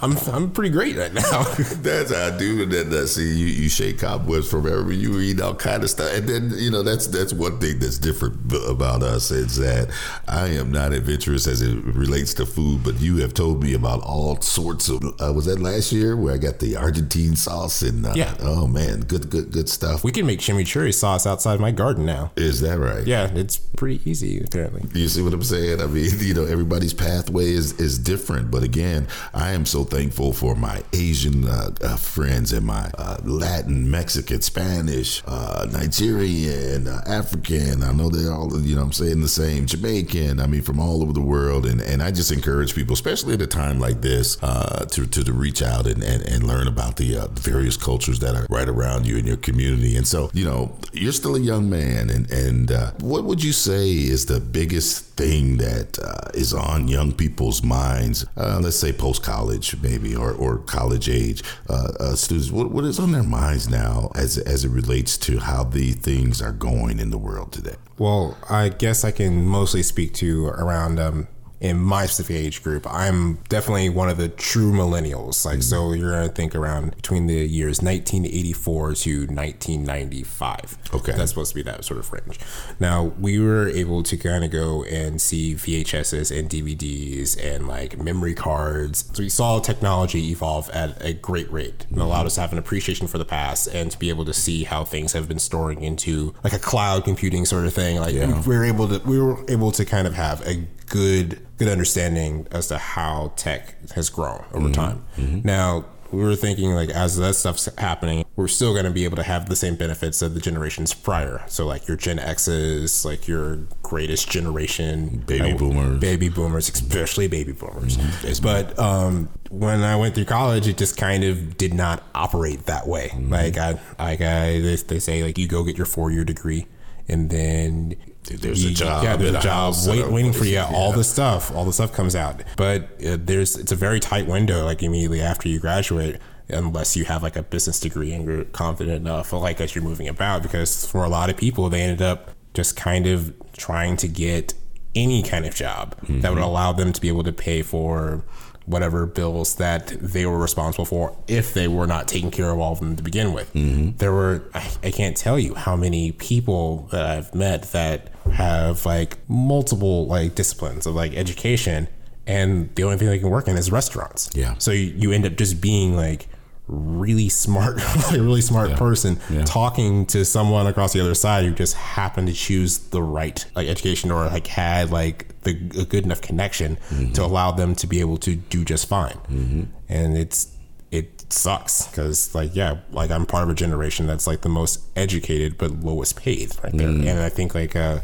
I'm, 0.03 0.17
I'm 0.31 0.51
pretty 0.51 0.71
great 0.71 0.97
right 0.97 1.13
now. 1.13 1.43
That's 1.81 2.15
how 2.15 2.27
I 2.27 2.39
do. 2.39 2.63
And 2.63 2.71
then 2.71 2.93
uh, 2.93 3.07
see, 3.07 3.35
you, 3.35 3.47
you 3.47 3.69
shake 3.69 3.99
cobwebs 4.01 4.49
from 4.51 4.67
everywhere. 4.67 4.93
You 4.93 5.19
eat 5.21 5.41
all 5.41 5.55
kind 5.55 5.83
of 5.83 5.91
stuff, 5.91 6.13
and 6.15 6.29
then 6.29 6.53
you 6.57 6.71
know 6.71 6.83
that's 6.83 7.07
that's 7.07 7.33
one 7.33 7.59
thing 7.59 7.79
that's 7.79 7.99
different 7.99 8.37
about 8.69 9.03
us 9.03 9.31
is 9.31 9.57
that 9.57 9.89
I 10.29 10.49
am 10.49 10.71
not 10.71 10.93
adventurous 10.93 11.47
as 11.47 11.63
it 11.63 11.83
relates 11.85 12.35
to 12.35 12.47
food, 12.47 12.85
but 12.85 13.01
you 13.01 13.17
have 13.19 13.33
told 13.33 13.63
me 13.63 13.73
about 13.75 14.03
all 14.03 14.39
sorts 14.43 14.89
of. 14.91 15.03
Uh, 15.19 15.33
was 15.33 15.47
that 15.47 15.61
last 15.61 15.93
year 15.93 16.15
where 16.15 16.35
I 16.35 16.39
got 16.39 16.59
the 16.59 16.77
Argentine 16.77 17.35
sauce 17.35 17.81
and 17.81 18.05
uh, 18.07 18.13
Yeah. 18.15 18.35
Oh 18.41 18.67
man, 18.67 19.01
good 19.01 19.31
good 19.31 19.51
good 19.51 19.69
stuff. 19.69 20.05
we 20.05 20.13
can 20.13 20.27
make 20.27 20.41
chimichurri 20.41 20.93
sauce 20.95 21.27
outside 21.27 21.59
my 21.59 21.71
garden 21.71 22.05
now. 22.05 22.33
is 22.37 22.61
that 22.61 22.79
right? 22.79 23.07
Yeah, 23.07 23.31
it's 23.35 23.57
pretty 23.57 24.01
easy 24.09 24.41
apparently. 24.45 24.83
You 24.99 25.09
see 25.09 25.23
what 25.23 25.33
I'm 25.33 25.43
saying? 25.43 25.81
I 25.81 25.87
mean, 25.87 26.11
you 26.19 26.35
know, 26.35 26.45
everybody's 26.45 26.93
pathway 26.95 27.47
is, 27.51 27.73
is 27.81 27.99
different. 27.99 28.51
But 28.51 28.63
again, 28.63 29.09
I 29.33 29.46
am 29.53 29.67
so 29.67 29.85
thankful 29.85 30.33
for 30.33 30.55
my 30.55 30.83
Asian 30.93 31.47
uh, 31.47 31.71
uh, 31.83 31.97
friends 31.97 32.53
and 32.53 32.67
my 32.67 32.91
uh, 32.99 33.19
Latin, 33.23 33.91
Mexican, 33.91 34.41
Spanish, 34.41 35.23
uh, 35.27 35.67
Nigerian, 35.73 36.89
uh, 36.89 37.03
African. 37.07 37.83
I 37.83 37.93
know 37.93 38.09
they're 38.09 38.33
all, 38.33 38.61
you 38.61 38.77
know, 38.77 38.83
I'm 38.83 38.93
saying 38.93 39.21
the 39.21 39.29
same, 39.29 39.67
Jamaican. 39.67 40.41
I 40.41 40.47
mean, 40.47 40.63
from 40.63 40.81
all 40.81 41.03
over 41.03 41.13
the 41.13 41.21
world. 41.21 41.67
And, 41.67 41.81
and 41.81 42.03
I 42.03 42.11
just 42.11 42.33
encourage 42.33 42.75
people, 42.75 42.95
especially 42.95 43.35
at 43.35 43.43
a 43.43 43.47
time 43.47 43.79
like 43.79 44.01
this, 44.01 44.37
to, 44.37 45.07
to, 45.07 45.25
to 45.25 45.33
reach 45.33 45.63
out 45.63 45.87
and, 45.87 46.03
and, 46.03 46.23
and 46.23 46.45
learn 46.45 46.69
about 46.69 46.97
the 46.97 47.29
various 47.35 47.77
cultures 47.77 48.19
that 48.21 48.35
are 48.35 48.47
right 48.49 48.69
around 48.69 49.07
you 49.07 49.17
in 49.17 49.27
your 49.27 49.37
community. 49.37 49.97
And 49.97 50.07
so, 50.07 50.31
you 50.33 50.45
know, 50.45 50.77
you're 50.93 51.13
still 51.13 51.37
a 51.37 51.41
young 51.41 51.69
man. 51.69 52.11
And, 52.11 52.31
and 52.31 52.71
what 53.01 53.25
would 53.25 53.43
you 53.43 53.53
say 53.53 53.91
is 53.91 54.27
the 54.27 54.41
biggest 54.41 55.05
thing 55.17 55.59
that 55.59 55.99
is 56.35 56.53
on 56.53 56.89
young 56.89 57.13
people's 57.13 57.63
minds, 57.63 58.27
let's 58.37 58.79
say 58.79 58.93
post 58.93 59.23
college, 59.23 59.36
maybe, 59.83 60.15
or, 60.15 60.33
or 60.33 60.59
college 60.59 61.09
age 61.09 61.43
uh, 61.69 61.93
uh, 61.99 62.15
students? 62.15 62.51
What, 62.51 62.71
what 62.71 62.85
is 62.85 62.99
on 62.99 63.13
their 63.13 63.23
minds 63.23 63.69
now 63.69 64.11
as, 64.15 64.39
as 64.39 64.65
it 64.65 64.71
relates 64.71 65.17
to 65.19 65.39
how 65.39 65.65
the 65.65 65.93
things 65.93 66.41
are 66.43 66.53
going 66.53 66.99
in 66.99 67.11
the 67.11 67.19
world 67.19 67.53
today? 67.53 67.77
Well, 67.99 68.37
I 68.49 68.69
guess 68.69 69.05
I 69.05 69.11
can 69.11 69.47
mostly 69.47 69.83
speak 69.83 70.15
to 70.15 70.47
around 70.49 70.99
um, 70.99 71.29
in 71.61 71.79
my 71.79 72.05
specific 72.05 72.37
age 72.37 72.63
group. 72.63 72.87
I'm 72.89 73.37
definitely 73.49 73.89
one 73.89 74.09
of 74.09 74.19
the 74.19 74.29
true 74.29 74.73
millennials. 74.73 75.45
Like, 75.45 75.63
so 75.63 75.83
mm-hmm. 75.83 76.01
you're 76.01 76.13
gonna 76.13 76.29
think 76.29 76.55
around 76.55 76.95
between 76.97 77.27
the 77.27 77.35
years 77.35 77.81
1984 77.81 78.95
to 78.95 79.27
1995. 79.27 80.79
Okay. 80.95 81.13
that's 81.13 81.31
supposed 81.31 81.51
to 81.51 81.55
be 81.55 81.63
that 81.63 81.85
sort 81.85 81.99
of 81.99 82.13
range. 82.13 82.39
Now 82.79 83.05
we 83.19 83.39
were 83.39 83.69
able 83.69 84.03
to 84.03 84.17
kind 84.17 84.45
of 84.45 84.51
go 84.51 84.85
and 84.85 85.21
see 85.21 85.55
VHSs 85.55 86.37
and 86.37 86.51
DVDs 86.51 87.43
and 87.43 87.67
like 87.67 87.99
memory 87.99 88.35
cards. 88.35 89.11
So 89.13 89.23
we 89.23 89.29
saw 89.29 89.59
technology 89.61 90.31
evolve 90.31 90.69
at 90.71 91.03
a 91.05 91.15
great 91.15 91.51
rate. 91.51 91.87
It 91.91 91.97
allowed 91.97 92.19
mm-hmm. 92.19 92.27
us 92.27 92.35
to 92.35 92.43
have 92.43 92.53
an 92.53 92.59
appreciation 92.59 93.07
for 93.07 93.19
the 93.19 93.25
past 93.25 93.67
and 93.69 93.91
to 93.91 93.99
be 93.99 94.11
able 94.11 94.27
to 94.27 94.35
see 94.35 94.65
how 94.65 94.85
things 94.85 95.13
have 95.13 95.27
been 95.27 95.39
storing 95.39 95.83
into 95.83 96.35
like 96.45 96.53
a 96.53 96.59
cloud 96.59 97.05
computing 97.05 97.47
sort 97.47 97.65
of 97.67 97.73
thing. 97.73 97.99
Like 97.99 98.15
Yeah. 98.15 98.43
we 98.47 98.57
were 98.57 98.65
able 98.65 98.89
to 98.89 98.99
we 99.07 99.19
were 99.19 99.43
able 99.49 99.73
to 99.73 99.85
kind 99.85 100.07
of 100.07 100.15
have 100.15 100.47
a 100.47 100.67
good 100.87 101.41
good 101.59 101.69
understanding 101.69 102.47
as 102.53 102.69
to 102.69 102.79
how 102.79 103.33
tech 103.37 103.75
has 103.93 104.09
grown 104.11 104.45
over 104.53 104.71
time. 104.71 105.05
Now 105.45 105.87
we 106.13 106.23
were 106.23 106.37
thinking 106.37 106.71
like 106.73 106.89
as 106.91 107.17
that 107.17 107.35
stuff's 107.35 107.69
happening, 107.79 108.25
we're 108.37 108.47
still 108.47 108.73
going 108.73 108.85
to 108.85 108.93
be 108.93 109.05
able 109.05 109.17
to 109.17 109.25
have 109.25 109.49
the 109.49 109.57
same 109.57 109.75
benefits 109.75 110.23
of 110.23 110.35
the 110.35 110.41
generations 110.41 110.95
prior. 110.95 111.43
So 111.49 111.67
like 111.67 111.89
your 111.89 111.97
Gen 111.97 112.19
X's, 112.21 113.05
like 113.05 113.27
your 113.27 113.57
greatest 113.83 114.31
generation, 114.31 115.25
Baby 115.27 115.53
uh, 115.53 115.57
boomers. 115.57 115.99
baby 116.01 116.29
boomers, 116.29 116.69
especially 116.69 117.27
baby 117.27 117.53
boomers. 117.53 117.99
But 118.41 118.79
um, 118.79 119.29
when 119.51 119.83
I 119.83 119.97
went 119.97 120.15
through 120.15 120.27
college, 120.27 120.69
it 120.69 120.77
just 120.79 120.97
kind 120.97 121.25
of 121.25 121.57
did 121.57 121.75
not 121.75 122.05
operate 122.15 122.67
that 122.67 122.87
way. 122.87 123.11
Like 123.19 123.57
I, 123.57 123.73
like 123.99 124.21
I, 124.21 124.61
they, 124.61 124.77
they 124.77 124.99
say 125.01 125.25
like 125.25 125.39
you 125.39 125.49
go 125.49 125.65
get 125.65 125.77
your 125.77 125.87
four 125.87 126.13
year 126.13 126.25
degree, 126.25 126.67
and 127.09 127.31
then 127.31 127.97
There's 128.27 128.65
a 128.65 128.71
job 128.71 129.05
Yeah, 129.05 129.17
there's 129.17 129.35
a 129.35 129.41
job 129.41 129.75
wait, 129.87 130.09
waiting 130.11 130.33
for 130.33 130.45
you. 130.45 130.61
All 130.61 130.93
the 130.93 131.05
stuff, 131.05 131.55
all 131.55 131.65
the 131.65 131.73
stuff 131.73 131.93
comes 131.93 132.15
out. 132.15 132.43
But 132.57 132.83
uh, 133.05 133.17
there's 133.21 133.57
it's 133.57 133.73
a 133.73 133.77
very 133.77 134.01
tight 134.01 134.27
window. 134.27 134.65
Like 134.65 134.83
immediately 134.83 135.21
after 135.21 135.49
you 135.49 135.59
graduate. 135.61 136.21
Unless 136.49 136.97
you 136.97 137.05
have 137.07 137.25
like 137.25 137.35
a 137.35 137.43
business 137.43 137.81
degree 137.81 138.13
and 138.13 138.25
you're 138.25 138.45
confident 138.45 138.99
enough, 138.99 139.33
like 139.33 139.61
as 139.61 139.75
you're 139.75 139.83
moving 139.83 140.07
about, 140.07 140.45
because 140.45 140.87
for 140.87 141.03
a 141.03 141.09
lot 141.09 141.29
of 141.29 141.37
people, 141.37 141.69
they 141.69 141.81
ended 141.81 142.01
up 142.01 142.31
just 142.55 142.77
kind 142.77 143.09
of 143.09 143.35
trying 143.57 143.97
to 143.97 144.07
get 144.07 144.55
any 144.95 145.25
kind 145.25 145.45
of 145.45 145.55
job 145.57 145.97
that 146.09 146.33
would 146.33 146.43
allow 146.43 146.73
them 146.73 146.93
to 146.93 147.01
be 147.01 147.09
able 147.09 147.25
to 147.25 147.33
pay 147.33 147.63
for 147.63 148.25
whatever 148.67 149.07
bills 149.07 149.55
that 149.57 149.87
they 150.01 150.27
were 150.27 150.39
responsible 150.39 150.85
for 150.85 151.17
if 151.29 151.55
they 151.55 151.69
were 151.69 151.87
not 151.87 152.09
taking 152.09 152.31
care 152.31 152.51
of 152.51 152.59
all 152.59 152.73
of 152.73 152.81
them 152.81 152.97
to 152.97 153.03
begin 153.03 153.33
with. 153.33 153.53
Mm-hmm. 153.55 153.97
There 153.99 154.13
were, 154.13 154.43
I, 154.55 154.69
I 154.85 154.91
can't 154.91 155.17
tell 155.17 155.39
you 155.39 155.55
how 155.55 155.77
many 155.77 156.13
people 156.13 156.89
that 156.91 157.07
I've 157.07 157.35
met 157.35 157.63
that 157.73 158.11
have 158.33 158.85
like 158.85 159.19
multiple 159.29 160.07
like 160.07 160.35
disciplines 160.35 160.85
of 160.87 160.95
like 160.95 161.15
education 161.15 161.87
and 162.27 162.75
the 162.75 162.83
only 162.83 162.97
thing 162.99 163.07
they 163.07 163.21
can 163.21 163.31
work 163.31 163.47
in 163.47 163.57
is 163.57 163.71
restaurants. 163.71 164.31
Yeah. 164.35 164.57
So 164.59 164.73
you, 164.73 164.93
you 164.97 165.13
end 165.13 165.25
up 165.27 165.37
just 165.37 165.61
being 165.61 165.95
like 165.95 166.27
really 166.67 167.29
smart, 167.29 167.77
like 168.09 168.19
a 168.19 168.23
really 168.23 168.41
smart 168.41 168.73
person 168.73 169.21
Yeah. 169.31 169.45
talking 169.45 170.07
to 170.07 170.25
someone 170.25 170.67
across 170.67 170.93
the 170.93 171.01
other 171.01 171.15
side 171.15 171.45
who 171.45 171.53
just 171.53 171.75
happened 171.75 172.27
to 172.27 172.35
choose 172.35 172.79
the 172.79 173.01
right 173.01 173.45
like 173.55 173.69
education 173.69 174.11
or 174.11 174.25
like 174.27 174.49
had 174.49 174.91
like 174.91 175.29
the 175.47 175.81
a 175.81 175.85
good 175.85 176.05
enough 176.05 176.21
connection 176.21 176.77
to 176.77 176.83
mm-hmm. 176.95 177.23
allow 177.23 177.51
them 177.51 177.75
to 177.77 177.87
be 177.87 178.01
able 178.01 178.19
to 178.19 178.37
do 178.37 178.65
just 178.65 178.89
fine. 178.89 179.17
Mm-hmm. 179.31 179.63
And 179.89 180.19
it's 180.19 180.55
it 180.91 181.33
sucks 181.33 181.87
because 181.89 182.35
like 182.35 182.55
yeah, 182.55 182.79
like 182.91 183.11
I'm 183.11 183.27
part 183.27 183.45
of 183.45 183.51
a 183.51 183.55
generation 183.55 184.07
that's 184.07 184.27
like 184.27 184.43
the 184.43 184.49
most 184.49 184.81
educated 184.97 185.59
but 185.59 185.71
lowest 185.71 186.17
paid 186.17 186.53
right 186.63 186.73
there. 186.73 186.89
Mm. 186.89 187.07
And 187.07 187.21
I 187.21 187.29
think 187.29 187.55
like 187.55 187.75
uh 187.75 188.01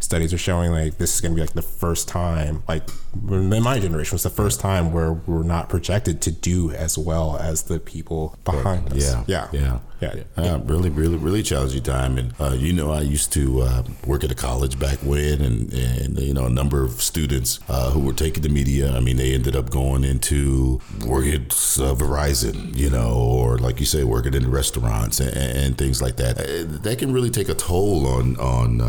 studies 0.00 0.34
are 0.34 0.38
showing 0.38 0.70
like 0.70 0.98
this 0.98 1.14
is 1.14 1.20
going 1.20 1.32
to 1.32 1.36
be 1.36 1.40
like 1.40 1.54
the 1.54 1.62
first 1.62 2.08
time 2.08 2.62
like 2.68 2.82
in 3.30 3.62
my 3.62 3.78
generation 3.78 4.14
was 4.14 4.22
the 4.22 4.30
first 4.30 4.60
time 4.60 4.92
where 4.92 5.12
we're 5.12 5.42
not 5.42 5.68
projected 5.70 6.20
to 6.20 6.30
do 6.30 6.70
as 6.72 6.98
well 6.98 7.38
as 7.38 7.62
the 7.64 7.80
people 7.80 8.36
behind 8.44 8.92
us. 8.92 9.14
Yeah, 9.14 9.24
yeah. 9.26 9.48
Yeah, 9.52 9.78
yeah 10.04 10.22
Uh, 10.36 10.58
really, 10.72 10.90
really, 10.90 11.16
really 11.16 11.42
challenging 11.42 11.82
time. 11.82 12.18
And 12.20 12.28
uh, 12.40 12.54
you 12.66 12.72
know, 12.72 12.90
I 12.90 13.02
used 13.16 13.32
to 13.38 13.44
uh, 13.68 13.82
work 14.06 14.22
at 14.24 14.30
a 14.30 14.34
college 14.48 14.74
back 14.78 14.98
when, 15.10 15.40
and 15.48 15.72
and 15.72 16.18
you 16.18 16.34
know, 16.34 16.46
a 16.46 16.54
number 16.60 16.82
of 16.88 16.92
students 17.12 17.60
uh, 17.68 17.90
who 17.92 18.00
were 18.06 18.12
taking 18.24 18.42
the 18.42 18.48
media. 18.60 18.86
I 18.98 19.00
mean, 19.00 19.16
they 19.16 19.32
ended 19.38 19.54
up 19.60 19.70
going 19.70 20.02
into 20.12 20.80
working 21.06 21.34
at 21.34 21.46
uh, 21.86 21.94
Verizon, 22.02 22.56
you 22.82 22.90
know, 22.96 23.12
or 23.14 23.58
like 23.66 23.76
you 23.80 23.86
say, 23.86 24.02
working 24.04 24.34
in 24.34 24.50
restaurants 24.50 25.16
and, 25.20 25.34
and 25.62 25.78
things 25.78 25.98
like 26.02 26.16
that. 26.22 26.34
Uh, 26.40 26.64
That 26.86 26.96
can 26.98 27.10
really 27.16 27.30
take 27.30 27.48
a 27.48 27.54
toll 27.54 28.06
on 28.16 28.36
on 28.54 28.80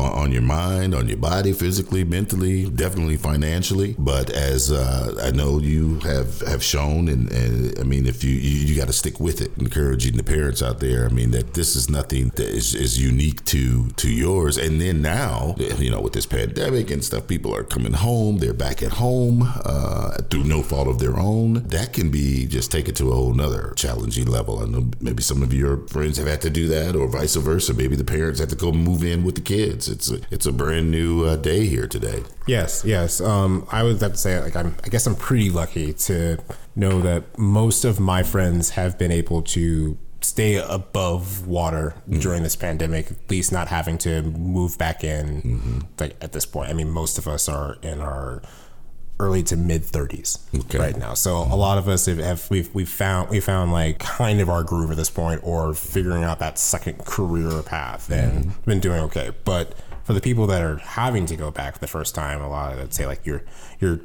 on, 0.00 0.10
on 0.22 0.28
your 0.32 0.46
mind, 0.60 0.94
on 0.94 1.04
your 1.08 1.18
body, 1.32 1.52
physically, 1.52 2.02
mentally, 2.04 2.56
definitely 2.84 3.16
financially. 3.30 3.90
But 3.98 4.26
as 4.30 4.62
I 4.72 5.30
know 5.38 5.50
you 5.72 5.84
have 6.00 6.30
have 6.52 6.62
shown, 6.74 7.08
and, 7.08 7.22
and 7.32 7.78
I 7.78 7.84
mean, 7.92 8.06
if 8.06 8.18
you 8.24 8.34
you, 8.48 8.56
you 8.68 8.74
got 8.80 8.86
to 8.86 8.98
stick 9.02 9.16
with 9.20 9.40
it, 9.44 9.50
encouraging 9.58 10.16
the 10.16 10.24
parents 10.40 10.62
out 10.62 10.80
there. 10.80 11.04
I 11.04 11.10
mean, 11.10 11.32
that 11.32 11.52
this 11.52 11.76
is 11.76 11.90
nothing 11.90 12.30
that 12.36 12.48
is, 12.48 12.74
is 12.74 12.98
unique 13.12 13.44
to 13.46 13.88
to 14.02 14.08
yours. 14.10 14.56
And 14.56 14.80
then 14.80 15.02
now, 15.02 15.54
you 15.78 15.90
know, 15.90 16.00
with 16.00 16.14
this 16.14 16.24
pandemic 16.24 16.90
and 16.90 17.04
stuff, 17.04 17.26
people 17.26 17.54
are 17.54 17.62
coming 17.62 17.92
home. 17.92 18.38
They're 18.38 18.54
back 18.54 18.82
at 18.82 18.92
home 18.92 19.42
uh, 19.64 20.16
through 20.30 20.44
no 20.44 20.62
fault 20.62 20.88
of 20.88 20.98
their 20.98 21.18
own. 21.18 21.48
That 21.68 21.92
can 21.92 22.10
be 22.10 22.46
just 22.46 22.72
taken 22.72 22.94
to 22.94 23.12
a 23.12 23.14
whole 23.14 23.34
nother 23.34 23.74
challenging 23.76 24.26
level. 24.26 24.60
I 24.62 24.66
know 24.66 24.90
maybe 25.00 25.22
some 25.22 25.42
of 25.42 25.52
your 25.52 25.86
friends 25.88 26.16
have 26.16 26.26
had 26.26 26.40
to 26.42 26.50
do 26.50 26.66
that, 26.68 26.96
or 26.96 27.06
vice 27.06 27.36
versa. 27.36 27.74
Maybe 27.74 27.96
the 27.96 28.10
parents 28.16 28.40
had 28.40 28.50
to 28.50 28.56
go 28.56 28.72
move 28.72 29.04
in 29.04 29.24
with 29.24 29.34
the 29.34 29.42
kids. 29.42 29.88
It's 29.88 30.10
a 30.10 30.20
it's 30.30 30.46
a 30.46 30.52
brand 30.52 30.90
new 30.90 31.24
uh, 31.24 31.36
day 31.36 31.66
here 31.66 31.86
today. 31.86 32.22
Yes, 32.46 32.82
yes. 32.84 33.20
Um, 33.20 33.66
I 33.70 33.82
would 33.82 34.00
have 34.00 34.12
to 34.12 34.18
say, 34.18 34.40
like, 34.40 34.56
I'm. 34.56 34.74
I 34.84 34.88
guess 34.88 35.06
I'm 35.06 35.16
pretty 35.16 35.50
lucky 35.50 35.92
to 36.08 36.38
know 36.74 37.02
that 37.02 37.38
most 37.38 37.84
of 37.84 38.00
my 38.00 38.22
friends 38.22 38.70
have 38.70 38.96
been 38.98 39.12
able 39.12 39.42
to 39.42 39.98
stay 40.20 40.56
above 40.56 41.46
water 41.46 41.94
during 42.08 42.42
this 42.42 42.56
pandemic. 42.56 43.10
At 43.10 43.30
least 43.30 43.52
not 43.52 43.68
having 43.68 43.98
to 43.98 44.22
move 44.22 44.78
back 44.78 45.02
in. 45.04 45.86
Like 45.98 46.16
at 46.20 46.32
this 46.32 46.46
point, 46.46 46.70
I 46.70 46.72
mean, 46.72 46.90
most 46.90 47.18
of 47.18 47.26
us 47.26 47.48
are 47.48 47.76
in 47.82 48.00
our 48.00 48.42
early 49.20 49.42
to 49.42 49.56
mid 49.56 49.82
30s 49.82 50.38
Okay. 50.64 50.78
right 50.78 50.96
now. 50.96 51.14
So 51.14 51.36
a 51.36 51.54
lot 51.54 51.76
of 51.78 51.88
us 51.88 52.06
have, 52.06 52.18
have 52.18 52.50
we've 52.50 52.74
we've 52.74 52.88
found 52.88 53.28
we 53.30 53.38
found 53.38 53.70
like 53.70 53.98
kind 53.98 54.40
of 54.40 54.48
our 54.48 54.64
groove 54.64 54.90
at 54.90 54.96
this 54.96 55.10
point, 55.10 55.40
or 55.44 55.74
figuring 55.74 56.24
out 56.24 56.38
that 56.38 56.58
second 56.58 57.04
career 57.04 57.62
path, 57.62 58.10
and 58.10 58.46
mm-hmm. 58.46 58.70
been 58.70 58.80
doing 58.80 59.00
okay. 59.00 59.30
But 59.44 59.74
for 60.04 60.14
the 60.14 60.20
people 60.20 60.46
that 60.48 60.62
are 60.62 60.78
having 60.78 61.26
to 61.26 61.36
go 61.36 61.50
back 61.50 61.74
for 61.74 61.80
the 61.80 61.86
first 61.86 62.14
time, 62.14 62.40
a 62.40 62.48
lot 62.48 62.72
of 62.72 62.78
let's 62.78 62.96
say 62.96 63.06
like 63.06 63.24
your 63.26 63.42
your 63.78 64.00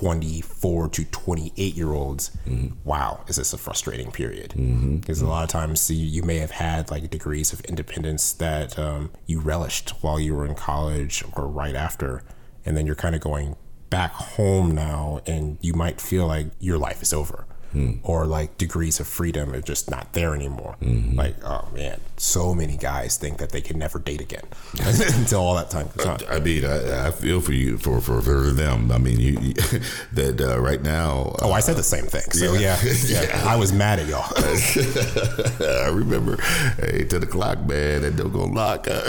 24 0.00 0.88
to 0.88 1.04
28 1.04 1.74
year 1.74 1.92
olds, 1.92 2.30
mm-hmm. 2.46 2.74
wow, 2.84 3.22
is 3.28 3.36
this 3.36 3.52
a 3.52 3.58
frustrating 3.58 4.10
period? 4.10 4.54
Because 4.56 5.18
mm-hmm. 5.18 5.26
a 5.26 5.28
lot 5.30 5.44
of 5.44 5.50
times 5.50 5.90
you, 5.90 6.06
you, 6.06 6.22
may 6.22 6.38
have 6.38 6.52
had 6.52 6.90
like 6.90 7.10
degrees 7.10 7.52
of 7.52 7.60
independence 7.62 8.32
that 8.32 8.78
um, 8.78 9.10
you 9.26 9.40
relished 9.40 9.90
while 10.00 10.18
you 10.18 10.34
were 10.34 10.46
in 10.46 10.54
college 10.54 11.22
or 11.34 11.46
right 11.46 11.74
after, 11.74 12.22
and 12.64 12.78
then 12.78 12.86
you're 12.86 12.94
kind 12.94 13.14
of 13.14 13.20
going 13.20 13.56
back 13.90 14.12
home 14.12 14.70
now, 14.70 15.20
and 15.26 15.58
you 15.60 15.74
might 15.74 16.00
feel 16.00 16.26
like 16.26 16.46
your 16.60 16.78
life 16.78 17.02
is 17.02 17.12
over 17.12 17.46
mm. 17.74 17.98
or 18.02 18.26
like 18.26 18.56
degrees 18.58 19.00
of 19.00 19.06
freedom 19.06 19.52
are 19.52 19.60
just 19.60 19.90
not 19.90 20.12
there 20.12 20.34
anymore. 20.34 20.76
Mm-hmm. 20.80 21.16
Like, 21.16 21.36
oh 21.44 21.68
man, 21.74 22.00
so 22.16 22.54
many 22.54 22.76
guys 22.76 23.16
think 23.16 23.38
that 23.38 23.50
they 23.50 23.60
can 23.60 23.78
never 23.78 23.98
date 23.98 24.20
again 24.20 24.44
until 24.80 25.40
all 25.40 25.54
that 25.56 25.70
time 25.70 25.88
comes 25.88 26.22
on. 26.22 26.30
I 26.30 26.40
mean, 26.40 26.64
I, 26.64 27.08
I, 27.08 27.10
feel 27.10 27.40
for 27.40 27.52
you 27.52 27.78
for 27.78 28.00
for, 28.00 28.20
for 28.20 28.50
them. 28.50 28.90
I 28.92 28.98
mean, 28.98 29.18
you, 29.18 29.38
you 29.40 29.54
that 30.12 30.40
uh, 30.40 30.60
right 30.60 30.82
now. 30.82 31.34
Uh, 31.40 31.48
oh, 31.48 31.52
I 31.52 31.60
said 31.60 31.76
the 31.76 31.82
same 31.82 32.06
thing. 32.06 32.30
So 32.32 32.54
yeah, 32.54 32.78
yeah, 33.06 33.22
yeah. 33.22 33.44
I 33.46 33.56
was 33.56 33.72
mad 33.72 33.98
at 33.98 34.06
y'all. 34.06 34.32
I 34.36 35.88
remember, 35.88 36.36
hey, 36.80 37.04
ten 37.04 37.22
o'clock, 37.22 37.60
man, 37.66 38.04
and 38.04 38.16
don't 38.16 38.32
go 38.32 38.44
lock 38.44 38.88
uh, 38.88 39.00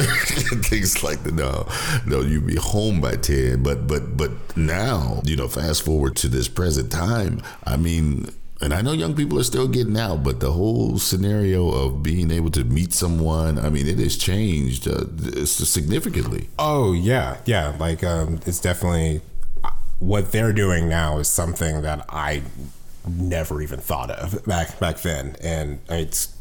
things 0.64 1.04
like 1.04 1.24
the 1.24 1.32
no, 1.32 1.68
no, 2.06 2.22
you 2.22 2.42
be 2.42 2.56
home 2.56 3.02
by 3.02 3.16
ten. 3.16 3.64
But 3.64 3.88
but 3.88 4.18
but 4.18 4.32
now, 4.56 5.22
you 5.26 5.36
know, 5.36 5.48
fast 5.48 5.84
forward 5.84 6.16
to 6.18 6.28
this 6.28 6.48
present 6.48 6.92
time. 6.92 7.42
I 7.66 7.78
mean, 7.78 8.30
and 8.62 8.74
I 8.74 8.82
know 8.82 8.92
young 8.92 9.16
people 9.16 9.40
are 9.40 9.44
still 9.44 9.68
getting 9.68 9.98
out, 9.98 10.24
but 10.24 10.40
the 10.40 10.52
whole 10.52 10.98
scenario 11.00 11.70
of 11.70 12.04
being 12.04 12.32
able 12.32 12.52
to 12.52 12.64
meet 12.64 12.94
someone, 12.94 13.58
I 13.58 13.70
mean, 13.70 13.88
it 13.88 13.98
has 14.00 14.18
changed 14.18 14.88
uh, 14.88 15.06
significantly. 15.46 16.50
Oh 16.60 16.94
yeah, 16.94 17.38
yeah. 17.46 17.76
Like 17.80 18.04
um, 18.04 18.40
it's 18.46 18.60
definitely 18.60 19.22
what 20.00 20.32
they're 20.32 20.54
doing 20.54 20.90
now 20.90 21.18
is 21.20 21.28
something 21.28 21.82
that 21.82 22.06
I 22.10 22.44
never 23.08 23.62
even 23.62 23.80
thought 23.80 24.12
of 24.12 24.46
back 24.46 24.80
back 24.80 25.02
then, 25.02 25.36
and 25.42 25.80
it's 25.90 26.36